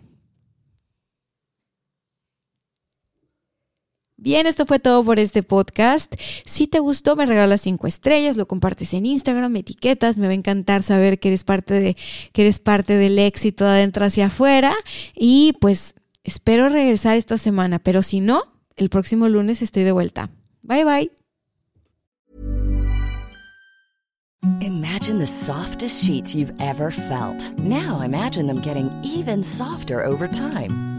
[4.21, 6.13] Bien, esto fue todo por este podcast.
[6.43, 10.31] Si te gustó, me regalas cinco estrellas, lo compartes en Instagram, me etiquetas, me va
[10.31, 11.97] a encantar saber que eres parte de,
[12.33, 14.75] que eres parte del éxito de adentro hacia afuera.
[15.15, 15.93] Y pues
[16.25, 18.43] espero regresar esta semana, pero si no,
[18.75, 20.29] el próximo lunes estoy de vuelta.
[20.63, 21.11] Bye bye.
[24.61, 27.57] Imagine the softest sheets you've ever felt.
[27.59, 30.98] Now imagine them getting even softer over time.